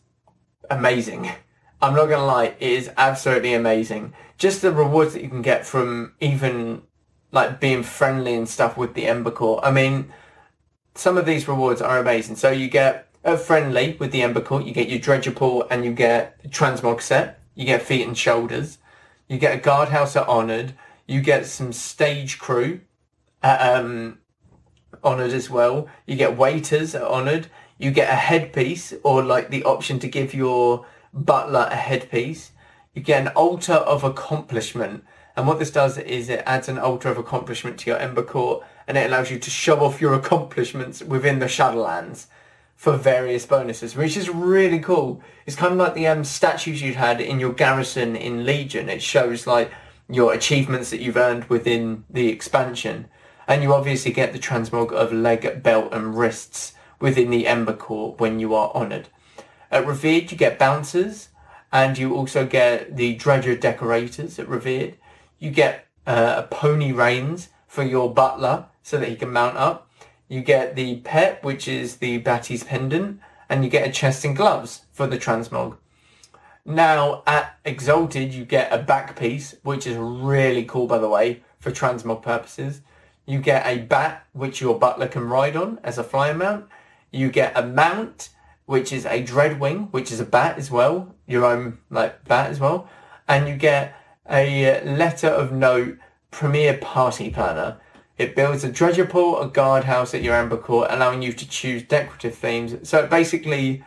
amazing. 0.71 1.31
I'm 1.83 1.95
not 1.95 2.07
gonna 2.07 2.25
lie, 2.25 2.57
it 2.59 2.73
is 2.73 2.91
absolutely 2.97 3.53
amazing. 3.55 4.15
Just 4.39 4.63
the 4.63 4.73
rewards 4.73 5.13
that 5.13 5.23
you 5.23 5.29
can 5.29 5.43
get 5.43 5.67
from 5.67 6.15
even 6.21 6.83
like 7.33 7.61
being 7.61 7.83
friendly 7.83 8.35
and 8.35 8.49
stuff 8.49 8.77
with 8.77 8.95
the 8.95 9.07
Ember 9.07 9.31
Court. 9.31 9.61
I 9.63 9.71
mean, 9.71 10.13
some 10.97 11.19
of 11.19 11.27
these 11.27 11.47
rewards 11.49 11.81
are 11.81 11.99
amazing. 11.99 12.37
So 12.37 12.51
you 12.51 12.69
get 12.69 13.09
a 13.25 13.37
friendly 13.37 13.97
with 13.99 14.13
the 14.13 14.23
Ember 14.23 14.41
Court, 14.41 14.65
you 14.65 14.73
get 14.73 14.89
your 14.89 14.99
Dredger 14.99 15.33
Pool 15.33 15.67
and 15.71 15.85
you 15.85 15.93
get 15.93 16.43
Transmog 16.51 17.01
set, 17.01 17.41
you 17.55 17.65
get 17.65 17.83
Feet 17.83 18.07
and 18.07 18.17
Shoulders, 18.17 18.79
you 19.29 19.39
get 19.39 19.57
a 19.57 19.61
Guardhouse 19.61 20.17
at 20.17 20.29
Honoured, 20.29 20.75
you 21.07 21.21
get 21.21 21.47
some 21.47 21.73
Stage 21.73 22.39
Crew 22.39 22.81
at 23.43 23.61
um, 23.61 24.19
Honoured 25.03 25.33
as 25.33 25.51
well, 25.51 25.89
you 26.07 26.17
get 26.17 26.37
Waiters 26.37 26.95
at 26.95 27.03
Honoured, 27.03 27.49
you 27.79 27.91
get 27.91 28.11
a 28.11 28.17
headpiece 28.17 28.95
or 29.03 29.23
like 29.23 29.51
the 29.51 29.65
option 29.65 29.99
to 29.99 30.09
give 30.09 30.33
your 30.33 30.87
butler 31.13 31.69
a 31.71 31.77
headpiece. 31.77 32.53
You 32.95 33.03
get 33.03 33.27
an 33.27 33.29
altar 33.29 33.75
of 33.75 34.05
accomplishment. 34.05 35.05
And 35.37 35.47
what 35.47 35.59
this 35.59 35.71
does 35.71 35.99
is 35.99 36.29
it 36.31 36.43
adds 36.47 36.69
an 36.69 36.79
altar 36.79 37.11
of 37.11 37.19
accomplishment 37.19 37.79
to 37.81 37.91
your 37.91 37.99
Ember 37.99 38.23
Court 38.23 38.65
and 38.87 38.97
it 38.97 39.07
allows 39.07 39.31
you 39.31 39.39
to 39.39 39.51
show 39.51 39.81
off 39.81 40.01
your 40.01 40.15
accomplishments 40.15 41.03
within 41.03 41.39
the 41.39 41.47
Shadowlands 41.47 42.27
for 42.77 42.97
various 42.97 43.47
bonuses, 43.47 43.97
which 43.97 44.17
is 44.17 44.29
really 44.29 44.79
cool. 44.79 45.23
It's 45.47 45.57
kind 45.57 45.73
of 45.73 45.79
like 45.79 45.95
the 45.95 46.07
um, 46.07 46.25
statues 46.25 46.83
you 46.83 46.95
had 46.95 47.21
in 47.21 47.41
your 47.41 47.53
garrison 47.53 48.15
in 48.15 48.45
Legion. 48.45 48.89
It 48.89 49.03
shows 49.03 49.47
like 49.47 49.73
your 50.09 50.33
achievements 50.33 50.91
that 50.91 51.01
you've 51.01 51.17
earned 51.17 51.45
within 51.45 52.05
the 52.11 52.29
expansion. 52.29 53.09
And 53.49 53.63
you 53.63 53.73
obviously 53.73 54.13
get 54.13 54.33
the 54.33 54.39
transmog 54.39 54.93
of 54.93 55.13
leg, 55.13 55.63
belt 55.63 55.93
and 55.93 56.17
wrists 56.17 56.75
within 57.01 57.31
the 57.31 57.47
Ember 57.47 57.73
Court 57.73 58.21
when 58.21 58.39
you 58.39 58.55
are 58.55 58.71
honoured. 58.73 59.09
At 59.71 59.87
Revered, 59.87 60.31
you 60.31 60.37
get 60.37 60.59
bouncers, 60.59 61.31
and 61.73 61.99
you 61.99 62.15
also 62.15 62.47
get 62.47 62.97
the 62.97 63.17
Dredger 63.17 63.57
decorators 63.57 64.39
at 64.39 64.49
Revered. 64.49 64.97
You 65.39 65.51
get 65.51 65.87
uh, 66.07 66.35
a 66.39 66.43
pony 66.43 66.93
reins 66.93 67.49
for 67.67 67.83
your 67.83 68.13
butler 68.13 68.67
so 68.87 68.99
that 68.99 69.09
he 69.09 69.17
can 69.17 69.33
mount 69.33 69.57
up. 69.57 69.91
You 70.29 70.43
get 70.43 70.77
the 70.77 70.99
pet, 71.01 71.43
which 71.43 71.67
is 71.67 71.97
the 71.97 72.19
Battie's 72.19 72.63
pendant, 72.63 73.19
and 73.49 73.65
you 73.65 73.69
get 73.69 73.89
a 73.89 73.91
chest 73.91 74.25
and 74.25 74.37
gloves 74.37 74.83
for 74.93 75.09
the 75.09 75.19
transmog. 75.19 75.77
Now 76.65 77.25
at 77.27 77.59
Exalted, 77.65 78.33
you 78.33 78.45
get 78.45 78.73
a 78.73 78.79
back 78.79 79.19
piece, 79.19 79.57
which 79.65 79.89
is 79.89 79.97
really 79.97 80.65
cool, 80.65 80.87
by 80.87 80.99
the 80.99 81.09
way, 81.09 81.43
for 81.59 81.73
transmog 81.73 82.23
purposes. 82.23 82.81
You 83.27 83.41
get 83.41 83.67
a 83.67 83.79
bat, 83.79 84.25
which 84.35 84.61
your 84.61 84.79
butler 84.79 85.09
can 85.09 85.29
ride 85.29 85.57
on 85.57 85.81
as 85.83 85.99
a 85.99 86.05
flyer 86.05 86.35
mount. 86.35 86.67
You 87.11 87.29
get 87.29 87.59
a 87.59 87.67
mount, 87.67 88.29
which 88.67 88.93
is 88.93 89.05
a 89.05 89.21
Dreadwing, 89.21 89.91
which 89.91 90.13
is 90.13 90.21
a 90.21 90.25
bat 90.25 90.59
as 90.59 90.71
well, 90.71 91.13
your 91.27 91.45
own 91.45 91.79
like 91.91 92.25
bat 92.25 92.51
as 92.51 92.61
well, 92.61 92.89
and 93.27 93.49
you 93.49 93.57
get 93.57 93.97
a 94.31 94.81
letter 94.85 95.29
of 95.29 95.51
note 95.51 95.99
premier 96.31 96.79
party 96.79 97.31
planner. 97.31 97.81
It 98.19 98.35
builds 98.35 98.65
a 98.65 98.73
dredger 98.73 99.05
pool, 99.05 99.41
a 99.41 99.49
guardhouse 99.49 100.15
at 100.15 100.23
your 100.23 100.35
Ember 100.35 100.57
Court, 100.57 100.89
allowing 100.91 101.23
you 101.23 101.33
to 101.33 101.49
choose 101.49 101.83
decorative 101.83 102.35
themes. 102.35 102.89
So 102.89 103.05
it 103.05 103.11
basically 103.11 103.85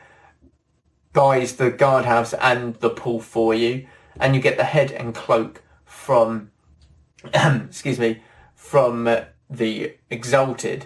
buys 1.13 1.55
the 1.55 1.71
guardhouse 1.71 2.33
and 2.33 2.75
the 2.75 2.91
pool 2.91 3.19
for 3.19 3.53
you, 3.53 3.87
and 4.19 4.35
you 4.35 4.41
get 4.41 4.57
the 4.57 4.65
head 4.65 4.91
and 4.91 5.15
cloak 5.15 5.63
from, 5.83 6.51
excuse 7.33 7.97
me, 7.97 8.21
from 8.53 9.09
the 9.49 9.95
Exalted. 10.11 10.85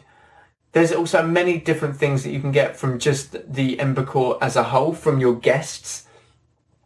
There's 0.71 0.93
also 0.93 1.21
many 1.21 1.59
different 1.59 1.97
things 1.97 2.23
that 2.23 2.31
you 2.31 2.39
can 2.39 2.51
get 2.51 2.77
from 2.77 2.97
just 2.97 3.53
the 3.53 3.79
Ember 3.79 4.05
Court 4.05 4.37
as 4.41 4.55
a 4.55 4.63
whole, 4.63 4.93
from 4.93 5.19
your 5.19 5.35
guests. 5.35 6.07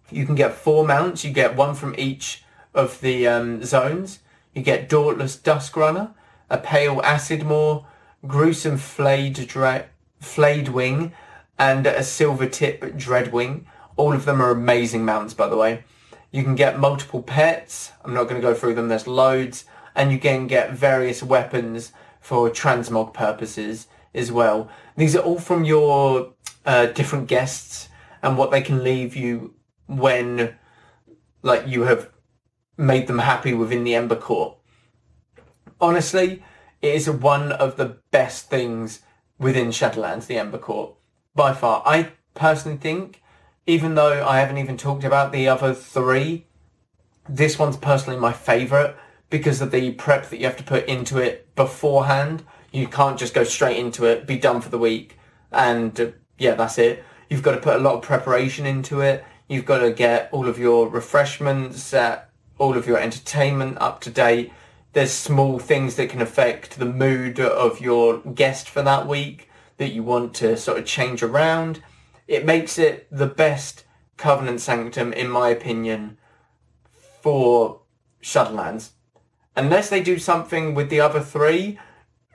You 0.10 0.26
can 0.26 0.36
get 0.36 0.54
four 0.54 0.86
mounts. 0.86 1.24
You 1.24 1.32
get 1.32 1.56
one 1.56 1.76
from 1.76 1.96
each 1.98 2.44
of 2.74 3.00
the 3.02 3.28
um, 3.28 3.64
zones. 3.64 4.20
You 4.54 4.62
get 4.62 4.90
Dauntless 4.90 5.36
Dusk 5.36 5.76
Runner, 5.78 6.16
a 6.50 6.58
Pale 6.58 7.02
Acid 7.04 7.44
Maw, 7.44 7.84
Gruesome 8.26 8.78
Flayed, 8.78 9.48
Dra- 9.48 9.86
Flayed 10.20 10.70
Wing, 10.70 11.14
and 11.58 11.86
a 11.88 12.04
Silver 12.04 12.48
Tip 12.48 12.82
Dreadwing. 12.96 13.66
All 13.96 14.14
of 14.14 14.26
them 14.26 14.42
are 14.42 14.52
amazing 14.52 15.06
mounts, 15.06 15.34
by 15.34 15.48
the 15.48 15.58
way. 15.58 15.84
You 16.32 16.44
can 16.44 16.56
get 16.56 16.80
multiple 16.80 17.24
pets. 17.24 17.92
I'm 18.04 18.14
not 18.14 18.26
going 18.26 18.40
to 18.40 18.48
go 18.48 18.54
through 18.54 18.76
them. 18.76 18.90
There's 18.90 19.08
loads. 19.08 19.66
And 19.96 20.12
you 20.12 20.20
can 20.20 20.48
get 20.48 20.74
various 20.74 21.24
weapons 21.24 21.92
for 22.20 22.50
transmog 22.50 23.14
purposes 23.14 23.88
as 24.14 24.32
well. 24.32 24.70
These 24.96 25.16
are 25.16 25.24
all 25.24 25.40
from 25.40 25.64
your 25.64 26.34
uh, 26.66 26.88
different 26.88 27.28
guests 27.28 27.90
and 28.22 28.38
what 28.38 28.52
they 28.52 28.62
can 28.62 28.84
leave 28.84 29.16
you 29.16 29.54
when 29.88 30.56
like 31.42 31.68
you 31.68 31.84
have 31.84 32.10
made 32.78 33.08
them 33.08 33.20
happy 33.20 33.54
within 33.54 33.84
the 33.84 33.96
Ember 33.96 34.16
Court. 34.16 34.57
Honestly, 35.80 36.44
it 36.82 36.96
is 36.96 37.10
one 37.10 37.52
of 37.52 37.78
the 37.78 37.98
best 38.12 38.50
things 38.50 39.02
within 39.38 39.70
Shadowlands, 39.70 40.28
the 40.28 40.38
Ember 40.38 40.58
Court, 40.58 40.94
by 41.36 41.54
far. 41.54 41.84
I 41.86 42.12
personally 42.34 42.78
think, 42.78 43.22
even 43.66 43.96
though 43.96 44.26
I 44.26 44.40
haven't 44.40 44.58
even 44.58 44.78
talked 44.78 45.04
about 45.04 45.32
the 45.32 45.48
other 45.48 45.74
three, 45.74 46.48
this 47.30 47.60
one's 47.60 47.78
personally 47.78 48.20
my 48.20 48.34
favourite 48.34 48.96
because 49.30 49.62
of 49.62 49.72
the 49.72 49.92
prep 49.92 50.30
that 50.30 50.38
you 50.38 50.46
have 50.46 50.58
to 50.58 50.64
put 50.64 50.86
into 50.86 51.18
it 51.18 51.54
beforehand. 51.56 52.44
You 52.72 52.88
can't 52.88 53.20
just 53.20 53.34
go 53.34 53.44
straight 53.44 53.78
into 53.78 54.06
it, 54.06 54.26
be 54.26 54.38
done 54.38 54.62
for 54.62 54.70
the 54.70 54.78
week, 54.78 55.18
and 55.52 56.00
uh, 56.00 56.08
yeah, 56.38 56.56
that's 56.56 56.78
it. 56.78 57.04
You've 57.30 57.44
got 57.44 57.54
to 57.54 57.62
put 57.62 57.76
a 57.76 57.80
lot 57.80 57.96
of 57.96 58.02
preparation 58.02 58.66
into 58.66 59.02
it. 59.02 59.24
You've 59.50 59.66
got 59.66 59.80
to 59.80 59.92
get 59.92 60.30
all 60.32 60.48
of 60.48 60.58
your 60.58 60.88
refreshments, 60.88 61.94
uh, 61.94 62.22
all 62.58 62.78
of 62.78 62.88
your 62.88 62.98
entertainment 62.98 63.78
up 63.80 64.02
to 64.02 64.10
date. 64.10 64.52
There's 64.94 65.12
small 65.12 65.60
things 65.60 65.96
that 65.96 66.10
can 66.10 66.22
affect 66.22 66.80
the 66.80 66.86
mood 66.86 67.40
of 67.40 67.82
your 67.82 68.20
guest 68.20 68.70
for 68.70 68.82
that 68.82 69.08
week 69.08 69.50
that 69.78 69.92
you 69.92 70.04
want 70.04 70.34
to 70.36 70.58
sort 70.58 70.80
of 70.80 70.86
change 70.86 71.22
around. 71.22 71.84
It 72.28 72.46
makes 72.46 72.78
it 72.78 73.08
the 73.12 73.28
best 73.28 73.86
Covenant 74.18 74.60
Sanctum, 74.62 75.14
in 75.14 75.30
my 75.30 75.50
opinion, 75.50 76.18
for 77.22 77.82
Shadowlands. 78.22 78.92
Unless 79.56 79.90
they 79.90 80.02
do 80.02 80.18
something 80.18 80.74
with 80.74 80.90
the 80.90 81.00
other 81.00 81.20
three, 81.20 81.80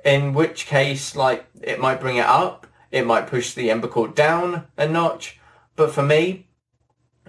in 0.05 0.33
which 0.33 0.67
case, 0.67 1.17
like, 1.17 1.47
it 1.61 1.81
might 1.81 2.01
bring 2.01 2.17
it 2.17 2.27
up. 2.27 2.67
It 2.91 3.07
might 3.07 3.27
push 3.27 3.55
the 3.55 3.71
Ember 3.71 3.89
Court 3.89 4.15
down 4.15 4.67
a 4.77 4.87
notch. 4.87 5.41
But 5.77 5.93
for 5.93 6.03
me, 6.03 6.49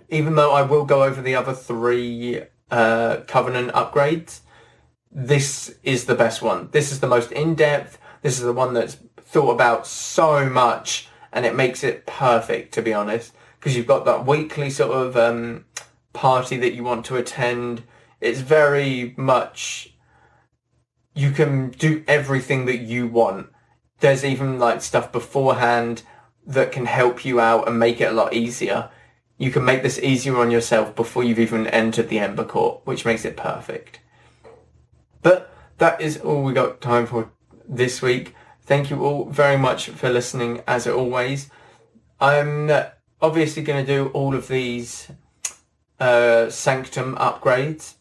even 0.09 0.35
though 0.35 0.53
I 0.53 0.61
will 0.61 0.85
go 0.85 1.03
over 1.03 1.21
the 1.21 1.35
other 1.35 1.53
three 1.53 2.43
uh, 2.69 3.17
Covenant 3.27 3.71
upgrades, 3.71 4.41
this 5.13 5.75
is 5.83 6.05
the 6.05 6.15
best 6.15 6.41
one. 6.41 6.69
This 6.71 6.91
is 6.91 6.99
the 6.99 7.07
most 7.07 7.31
in-depth. 7.31 7.99
This 8.21 8.39
is 8.39 8.43
the 8.43 8.53
one 8.53 8.73
that's 8.73 8.97
thought 9.17 9.51
about 9.51 9.85
so 9.85 10.49
much 10.49 11.07
and 11.31 11.45
it 11.45 11.55
makes 11.55 11.83
it 11.83 12.05
perfect, 12.05 12.73
to 12.73 12.81
be 12.81 12.93
honest. 12.93 13.33
Because 13.59 13.77
you've 13.77 13.87
got 13.87 14.05
that 14.05 14.25
weekly 14.25 14.69
sort 14.69 14.91
of 14.91 15.15
um, 15.15 15.65
party 16.13 16.57
that 16.57 16.73
you 16.73 16.83
want 16.83 17.05
to 17.05 17.15
attend. 17.15 17.83
It's 18.21 18.39
very 18.39 19.13
much, 19.17 19.95
you 21.13 21.31
can 21.31 21.69
do 21.69 22.03
everything 22.07 22.65
that 22.65 22.79
you 22.79 23.07
want. 23.07 23.47
There's 23.99 24.25
even 24.25 24.59
like 24.59 24.81
stuff 24.81 25.11
beforehand 25.11 26.03
that 26.45 26.71
can 26.71 26.85
help 26.85 27.23
you 27.23 27.39
out 27.39 27.67
and 27.67 27.79
make 27.79 28.01
it 28.01 28.11
a 28.11 28.15
lot 28.15 28.33
easier. 28.33 28.89
You 29.37 29.49
can 29.49 29.63
make 29.63 29.81
this 29.81 29.99
easier 29.99 30.37
on 30.37 30.51
yourself 30.51 30.95
before 30.95 31.23
you've 31.23 31.39
even 31.39 31.67
entered 31.67 32.09
the 32.09 32.19
Ember 32.19 32.45
Court, 32.45 32.81
which 32.85 33.05
makes 33.05 33.25
it 33.25 33.37
perfect. 33.37 33.99
But 35.23 35.51
that 35.79 35.99
is 35.99 36.17
all 36.17 36.43
we 36.43 36.53
got 36.53 36.81
time 36.81 37.07
for 37.07 37.31
this 37.67 38.01
week. 38.01 38.35
Thank 38.61 38.89
you 38.89 39.03
all 39.03 39.25
very 39.25 39.57
much 39.57 39.89
for 39.89 40.09
listening 40.09 40.61
as 40.67 40.85
always. 40.87 41.49
I'm 42.19 42.71
obviously 43.21 43.63
going 43.63 43.85
to 43.85 43.91
do 43.91 44.09
all 44.09 44.35
of 44.35 44.47
these 44.47 45.09
uh, 45.99 46.49
Sanctum 46.49 47.15
upgrades. 47.15 47.95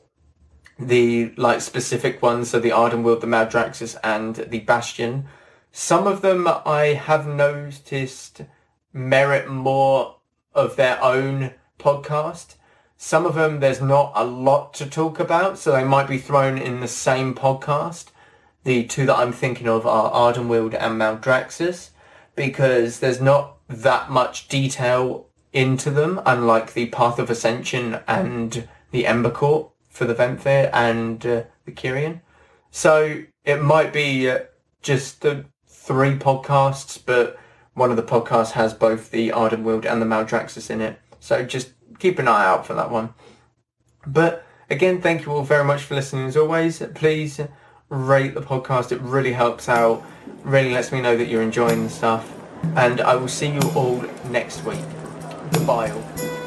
The 0.78 1.32
like 1.36 1.60
specific 1.60 2.22
ones, 2.22 2.50
so 2.50 2.58
the 2.58 2.70
Ardenweald, 2.70 3.20
the 3.20 3.26
Maldraxxus 3.26 3.96
and 4.02 4.34
the 4.36 4.60
Bastion. 4.60 5.26
Some 5.70 6.06
of 6.06 6.22
them 6.22 6.48
I 6.48 6.94
have 6.94 7.26
noticed 7.26 8.42
merit 8.92 9.48
more 9.48 10.16
of 10.54 10.76
their 10.76 11.02
own 11.02 11.54
podcast. 11.78 12.56
Some 13.04 13.26
of 13.26 13.34
them, 13.34 13.58
there's 13.58 13.80
not 13.80 14.12
a 14.14 14.24
lot 14.24 14.74
to 14.74 14.86
talk 14.86 15.18
about, 15.18 15.58
so 15.58 15.72
they 15.72 15.82
might 15.82 16.06
be 16.06 16.18
thrown 16.18 16.56
in 16.56 16.78
the 16.78 16.86
same 16.86 17.34
podcast. 17.34 18.12
The 18.62 18.84
two 18.84 19.06
that 19.06 19.18
I'm 19.18 19.32
thinking 19.32 19.66
of 19.66 19.84
are 19.84 20.12
Ardenweald 20.12 20.76
and 20.78 21.00
Maldraxxus, 21.00 21.90
because 22.36 23.00
there's 23.00 23.20
not 23.20 23.58
that 23.66 24.08
much 24.08 24.46
detail 24.46 25.26
into 25.52 25.90
them, 25.90 26.22
unlike 26.24 26.74
the 26.74 26.86
Path 26.90 27.18
of 27.18 27.28
Ascension 27.28 27.98
and 28.06 28.68
the 28.92 29.08
Ember 29.08 29.32
Court 29.32 29.68
for 29.90 30.04
the 30.04 30.14
Venthyr 30.14 30.70
and 30.72 31.26
uh, 31.26 31.42
the 31.64 31.72
Kyrian. 31.72 32.20
So 32.70 33.24
it 33.44 33.60
might 33.60 33.92
be 33.92 34.30
uh, 34.30 34.42
just 34.80 35.22
the 35.22 35.46
three 35.66 36.16
podcasts, 36.16 37.02
but 37.04 37.36
one 37.74 37.90
of 37.90 37.96
the 37.96 38.04
podcasts 38.04 38.52
has 38.52 38.72
both 38.72 39.10
the 39.10 39.30
Ardenweald 39.30 39.86
and 39.86 40.00
the 40.00 40.06
Maldraxxus 40.06 40.70
in 40.70 40.80
it. 40.80 41.00
So 41.18 41.44
just 41.44 41.72
keep 42.02 42.18
an 42.18 42.26
eye 42.26 42.44
out 42.44 42.66
for 42.66 42.74
that 42.74 42.90
one. 42.90 43.14
But 44.04 44.44
again, 44.68 45.00
thank 45.00 45.24
you 45.24 45.32
all 45.32 45.44
very 45.44 45.64
much 45.64 45.84
for 45.84 45.94
listening 45.94 46.26
as 46.26 46.36
always. 46.36 46.82
Please 46.94 47.40
rate 47.88 48.34
the 48.34 48.42
podcast. 48.42 48.90
It 48.90 49.00
really 49.00 49.32
helps 49.32 49.68
out. 49.68 50.02
Really 50.42 50.74
lets 50.74 50.90
me 50.90 51.00
know 51.00 51.16
that 51.16 51.28
you're 51.28 51.42
enjoying 51.42 51.84
the 51.84 51.90
stuff. 51.90 52.30
And 52.74 53.00
I 53.00 53.14
will 53.14 53.28
see 53.28 53.48
you 53.48 53.60
all 53.76 54.02
next 54.30 54.64
week. 54.64 54.80
Goodbye 55.52 55.90
all. 55.90 56.41